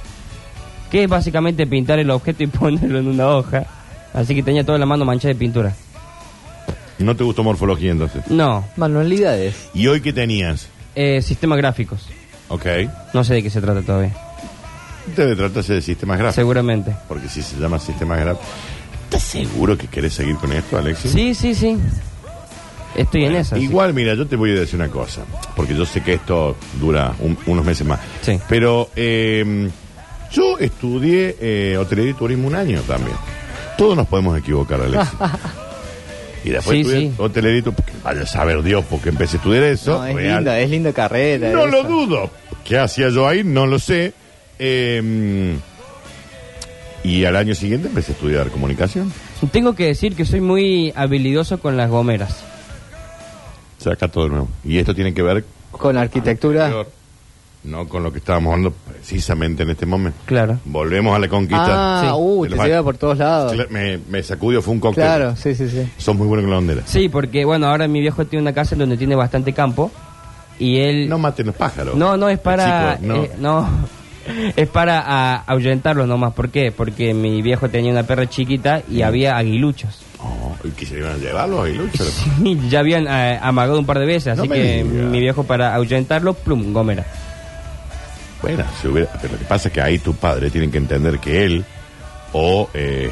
Que 0.89 1.03
es 1.03 1.09
básicamente 1.09 1.67
pintar 1.67 1.99
el 1.99 2.09
objeto 2.09 2.43
y 2.43 2.47
ponerlo 2.47 2.97
en 2.99 3.07
una 3.07 3.27
hoja. 3.27 3.65
Así 4.13 4.33
que 4.33 4.41
tenía 4.41 4.63
toda 4.63 4.77
la 4.77 4.85
mano 4.85 5.03
manchada 5.05 5.33
de 5.33 5.39
pintura. 5.39 5.75
¿No 6.97 7.13
te 7.15 7.23
gustó 7.25 7.43
morfología 7.43 7.91
entonces? 7.91 8.23
No, 8.31 8.63
Manualidades. 8.77 9.69
¿Y 9.73 9.87
hoy 9.87 9.99
qué 10.01 10.13
tenías? 10.13 10.69
eh, 10.95 11.21
sistemas 11.21 11.57
gráficos. 11.57 12.07
Ok. 12.49 12.65
No 13.13 13.23
sé 13.23 13.35
de 13.35 13.43
qué 13.43 13.49
se 13.49 13.61
trata 13.61 13.81
todavía. 13.81 14.13
Debe 15.15 15.35
tratarse 15.35 15.73
de 15.73 15.81
sistemas 15.81 16.17
gráficos. 16.17 16.35
Seguramente. 16.35 16.95
Porque 17.07 17.27
si 17.29 17.41
se 17.41 17.57
llama 17.57 17.79
sistemas 17.79 18.19
gráficos. 18.19 18.47
¿Estás 19.05 19.23
seguro 19.23 19.77
que 19.77 19.87
querés 19.87 20.13
seguir 20.13 20.35
con 20.37 20.51
esto, 20.51 20.77
Alexis? 20.77 21.11
Sí, 21.11 21.33
sí, 21.35 21.53
sí. 21.55 21.77
Estoy 22.95 23.25
en 23.25 23.43
sí. 23.45 23.55
Igual, 23.57 23.93
mira, 23.93 24.13
yo 24.15 24.25
te 24.25 24.35
voy 24.35 24.51
a 24.51 24.59
decir 24.61 24.79
una 24.79 24.89
cosa, 24.89 25.21
porque 25.55 25.75
yo 25.75 25.85
sé 25.85 26.01
que 26.01 26.13
esto 26.13 26.55
dura 26.79 27.13
un- 27.19 27.37
unos 27.45 27.65
meses 27.65 27.85
más. 27.85 27.99
Sí. 28.21 28.39
Pero 28.47 28.89
eh, 28.95 29.69
yo 30.31 30.57
estudié 30.59 31.35
eh, 31.39 31.77
hotelería 31.77 32.11
y 32.11 32.15
turismo 32.15 32.47
un 32.47 32.55
año 32.55 32.81
también. 32.81 33.15
Todos 33.77 33.97
nos 33.97 34.07
podemos 34.07 34.37
equivocar, 34.39 34.79
Alexis. 34.81 35.13
y 36.45 36.49
después 36.51 36.75
Sí, 36.75 36.81
estudié 36.81 37.57
sí. 37.57 37.61
tu- 37.63 37.73
porque 37.73 37.91
Vaya 38.03 38.21
a 38.21 38.25
saber 38.27 38.61
Dios 38.63 38.85
porque 38.89 39.09
empecé 39.09 39.35
a 39.35 39.39
estudiar 39.39 39.63
eso. 39.63 39.97
No, 39.97 40.05
es 40.05 40.15
real. 40.15 40.35
linda, 40.37 40.59
es 40.59 40.69
linda 40.69 40.93
carrera. 40.93 41.49
No 41.51 41.61
esa. 41.61 41.67
lo 41.71 41.83
dudo. 41.83 42.29
¿Qué 42.63 42.77
hacía 42.77 43.09
yo 43.09 43.27
ahí? 43.27 43.43
No 43.43 43.65
lo 43.67 43.79
sé. 43.79 44.13
Eh, 44.59 45.55
y 47.03 47.25
al 47.25 47.35
año 47.35 47.53
siguiente 47.55 47.87
empecé 47.87 48.11
a 48.11 48.15
estudiar 48.15 48.49
comunicación. 48.49 49.11
Tengo 49.51 49.75
que 49.75 49.85
decir 49.85 50.15
que 50.15 50.25
soy 50.25 50.41
muy 50.41 50.91
habilidoso 50.95 51.59
con 51.59 51.77
las 51.77 51.89
gomeras. 51.89 52.43
Saca 53.79 54.07
todo 54.07 54.23
de 54.25 54.29
nuevo. 54.31 54.47
Y 54.63 54.77
esto 54.79 54.95
tiene 54.95 55.13
que 55.13 55.21
ver 55.21 55.45
Con 55.71 55.97
arquitectura. 55.97 56.71
No 57.65 57.87
con 57.87 58.03
lo 58.03 58.11
que 58.11 58.19
estábamos 58.19 58.51
hablando 58.51 58.73
precisamente 58.91 59.63
en 59.63 59.71
este 59.71 59.85
momento. 59.85 60.19
Claro. 60.25 60.59
Volvemos 60.65 61.15
a 61.15 61.19
la 61.19 61.27
conquista. 61.27 61.65
Ah, 61.67 62.01
Sí. 62.03 62.07
uh, 62.13 62.45
te 62.47 62.55
lleva 62.67 62.83
por 62.83 62.97
todos 62.97 63.17
lados. 63.17 63.53
Cla- 63.53 63.67
Me, 63.69 63.97
me 64.09 64.21
sacudió, 64.23 64.61
fue 64.61 64.73
un 64.73 64.79
cóctel. 64.79 65.03
Claro, 65.03 65.35
sí, 65.35 65.55
sí, 65.55 65.67
sí. 65.69 65.89
Son 65.97 66.15
muy 66.17 66.27
buenos 66.27 66.43
con 66.43 66.51
la 66.51 66.57
bandera. 66.57 66.81
Sí, 66.85 67.09
porque 67.09 67.43
bueno, 67.43 67.67
ahora 67.67 67.87
mi 67.87 68.01
viejo 68.01 68.25
tiene 68.25 68.43
una 68.43 68.53
casa 68.53 68.75
en 68.75 68.79
donde 68.79 68.97
tiene 68.97 69.15
bastante 69.15 69.51
campo 69.53 69.91
y 70.59 70.77
él 70.77 71.09
No 71.09 71.17
maten 71.17 71.47
los 71.47 71.55
pájaros. 71.55 71.95
no, 71.95 72.15
no 72.17 72.29
es 72.29 72.39
para 72.39 72.95
Chicos, 72.97 73.07
no. 73.07 73.23
eh, 73.23 73.31
no. 73.39 73.67
es 74.55 74.67
para 74.69 74.99
a- 74.99 75.35
ahuyentarlos 75.47 76.07
nomás. 76.07 76.33
¿Por 76.33 76.49
qué? 76.49 76.71
Porque 76.71 77.13
mi 77.13 77.41
viejo 77.41 77.69
tenía 77.69 77.91
una 77.91 78.03
perra 78.03 78.27
chiquita 78.29 78.81
y 78.89 79.01
había 79.01 79.37
aguiluchos. 79.37 80.01
Oh, 80.19 80.55
¿y 80.63 80.69
que 80.69 80.85
se 80.85 80.97
iban 80.99 81.11
a 81.13 81.17
llevarlos 81.17 81.65
ahí, 81.65 81.73
Lucho? 81.73 82.03
Y 82.43 82.57
ya 82.69 82.79
habían 82.79 83.05
eh, 83.07 83.37
amagado 83.41 83.77
un 83.77 83.85
par 83.85 83.99
de 83.99 84.05
veces, 84.07 84.35
No 84.35 84.43
así 84.43 84.49
me 84.49 84.55
que 84.55 84.83
digas. 84.83 85.09
mi 85.11 85.19
viejo 85.19 85.43
para 85.43 85.75
ahuyentarlos, 85.75 86.37
plum, 86.37 86.73
gomera. 86.73 87.05
Bueno, 88.53 88.63
si 88.81 88.87
hubiera- 88.87 89.11
pero 89.21 89.33
lo 89.33 89.39
que 89.39 89.45
pasa 89.45 89.67
es 89.69 89.73
que 89.73 89.81
ahí 89.81 89.99
tu 89.99 90.13
padre 90.15 90.49
tienen 90.49 90.71
que 90.71 90.77
entender 90.77 91.19
que 91.19 91.45
él 91.45 91.65
o 92.33 92.69
eh, 92.73 93.09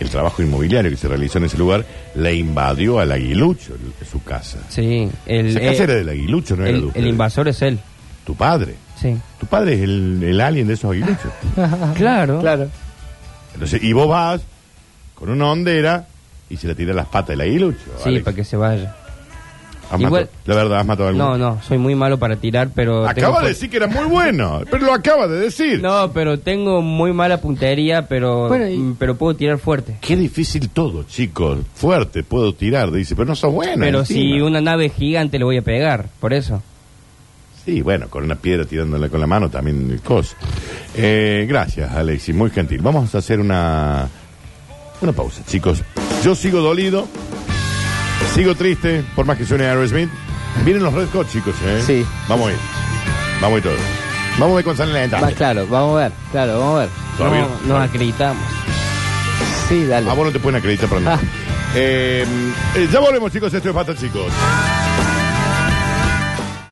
el 0.00 0.08
trabajo 0.10 0.42
inmobiliario 0.42 0.90
que 0.90 0.96
se 0.96 1.08
realizó 1.08 1.38
en 1.38 1.44
ese 1.44 1.56
lugar 1.58 1.84
le 2.14 2.34
invadió 2.34 2.98
al 2.98 3.12
aguilucho 3.12 3.74
el- 3.74 4.06
su 4.06 4.22
casa. 4.22 4.58
Sí, 4.68 5.08
el, 5.26 5.46
Esa 5.48 5.60
eh, 5.60 5.66
casa 5.70 5.82
era 5.84 5.94
del 5.94 6.08
aguilucho, 6.08 6.56
no 6.56 6.62
era 6.62 6.72
de 6.72 6.78
el, 6.78 6.84
ustedes. 6.84 7.04
el 7.04 7.10
invasor 7.10 7.48
es 7.48 7.62
él. 7.62 7.78
Tu 8.24 8.34
padre. 8.34 8.74
Sí. 9.00 9.16
Tu 9.40 9.46
padre 9.46 9.74
es 9.74 9.80
el, 9.82 10.22
el 10.22 10.40
alien 10.40 10.66
de 10.66 10.74
esos 10.74 10.90
aguiluchos. 10.90 11.30
Claro. 11.96 12.40
Claro. 12.40 12.68
Entonces, 13.54 13.82
y 13.82 13.92
vos 13.92 14.08
vas 14.08 14.40
con 15.14 15.30
una 15.30 15.50
hondera 15.50 16.06
y 16.50 16.56
se 16.56 16.66
le 16.66 16.74
tira 16.74 16.92
las 16.94 17.06
patas 17.06 17.28
del 17.30 17.40
aguilucho. 17.42 17.78
Sí, 18.02 18.08
Alex. 18.08 18.24
para 18.24 18.36
que 18.36 18.44
se 18.44 18.56
vaya. 18.56 18.96
Has 19.90 20.00
Igual- 20.00 20.22
matado- 20.24 20.28
la 20.46 20.54
verdad, 20.54 20.78
has 20.80 20.86
matado 20.86 21.04
a 21.06 21.08
alguno. 21.10 21.38
No, 21.38 21.38
no, 21.56 21.62
soy 21.62 21.78
muy 21.78 21.94
malo 21.94 22.18
para 22.18 22.36
tirar, 22.36 22.70
pero... 22.74 23.06
tengo 23.14 23.28
Acaba 23.28 23.42
de 23.42 23.48
decir 23.48 23.70
que 23.70 23.76
era 23.76 23.86
muy 23.86 24.06
bueno, 24.06 24.62
pero 24.70 24.86
lo 24.86 24.94
acaba 24.94 25.26
de 25.28 25.38
decir. 25.38 25.80
No, 25.82 26.10
pero 26.12 26.38
tengo 26.40 26.80
muy 26.82 27.12
mala 27.12 27.38
puntería, 27.40 28.08
pero, 28.08 28.48
Bueno, 28.48 28.68
y- 28.68 28.76
mm, 28.76 28.96
pero 28.98 29.16
puedo 29.16 29.36
tirar 29.36 29.58
fuerte. 29.58 29.96
Qué 30.00 30.16
difícil 30.16 30.68
todo, 30.70 31.04
chicos. 31.04 31.58
Fuerte, 31.74 32.22
puedo 32.24 32.54
tirar, 32.54 32.90
dice, 32.90 33.14
pero 33.14 33.26
no 33.28 33.36
sos 33.36 33.52
bueno. 33.52 33.76
pero 33.84 34.04
si 34.04 34.20
encima. 34.20 34.46
una 34.46 34.60
nave 34.60 34.88
gigante 34.88 35.38
le 35.38 35.44
voy 35.44 35.58
a 35.58 35.62
pegar, 35.62 36.08
por 36.18 36.32
eso. 36.32 36.62
Sí, 37.64 37.80
bueno, 37.80 38.08
con 38.08 38.24
una 38.24 38.34
piedra 38.36 38.64
tirándola 38.66 39.08
con 39.08 39.20
la 39.20 39.26
mano 39.26 39.48
también 39.48 39.98
cosa. 40.04 40.36
Eh, 40.96 41.46
gracias, 41.48 41.90
Alexis, 41.92 42.34
muy 42.34 42.50
gentil. 42.50 42.80
Vamos 42.82 43.14
a 43.14 43.18
hacer 43.18 43.40
una, 43.40 44.06
una 45.00 45.12
pausa, 45.12 45.42
chicos. 45.46 45.82
Yo 46.22 46.34
sigo 46.34 46.60
dolido, 46.60 47.06
sigo 48.34 48.54
triste, 48.54 49.04
por 49.14 49.26
más 49.26 49.36
que 49.38 49.44
suene 49.44 49.66
Aerosmith. 49.66 50.10
Vienen 50.64 50.82
los 50.82 50.92
Red 50.94 51.08
Hot, 51.12 51.28
chicos, 51.28 51.54
¿eh? 51.64 51.82
Sí. 51.84 52.06
Vamos 52.28 52.48
a 52.48 52.52
ir. 52.52 52.58
Vamos 53.40 53.56
a 53.56 53.58
ir 53.58 53.62
todos. 53.64 53.78
Vamos 54.38 54.52
a 54.52 54.56
ver 54.56 54.64
con 54.64 54.76
San 54.76 54.88
Va, 54.88 54.98
Elena. 54.98 55.20
claro, 55.32 55.66
vamos 55.68 55.96
a 55.96 56.02
ver, 56.04 56.12
claro, 56.32 56.58
vamos 56.58 56.76
a 56.76 56.78
ver. 56.80 56.88
Todavía 57.16 57.40
no, 57.42 57.48
no. 57.66 57.74
nos 57.78 57.88
acreditamos. 57.88 58.42
Sí, 59.68 59.86
dale. 59.86 60.10
Ah, 60.10 60.14
vos 60.14 60.26
no 60.26 60.32
te 60.32 60.40
pueden 60.40 60.58
acreditar 60.58 60.88
para 60.88 61.00
nada. 61.00 61.20
Eh, 61.76 62.24
ya 62.92 63.00
volvemos, 63.00 63.32
chicos. 63.32 63.52
Esto 63.52 63.70
es 63.70 63.74
Basta, 63.74 63.96
chicos. 63.96 64.30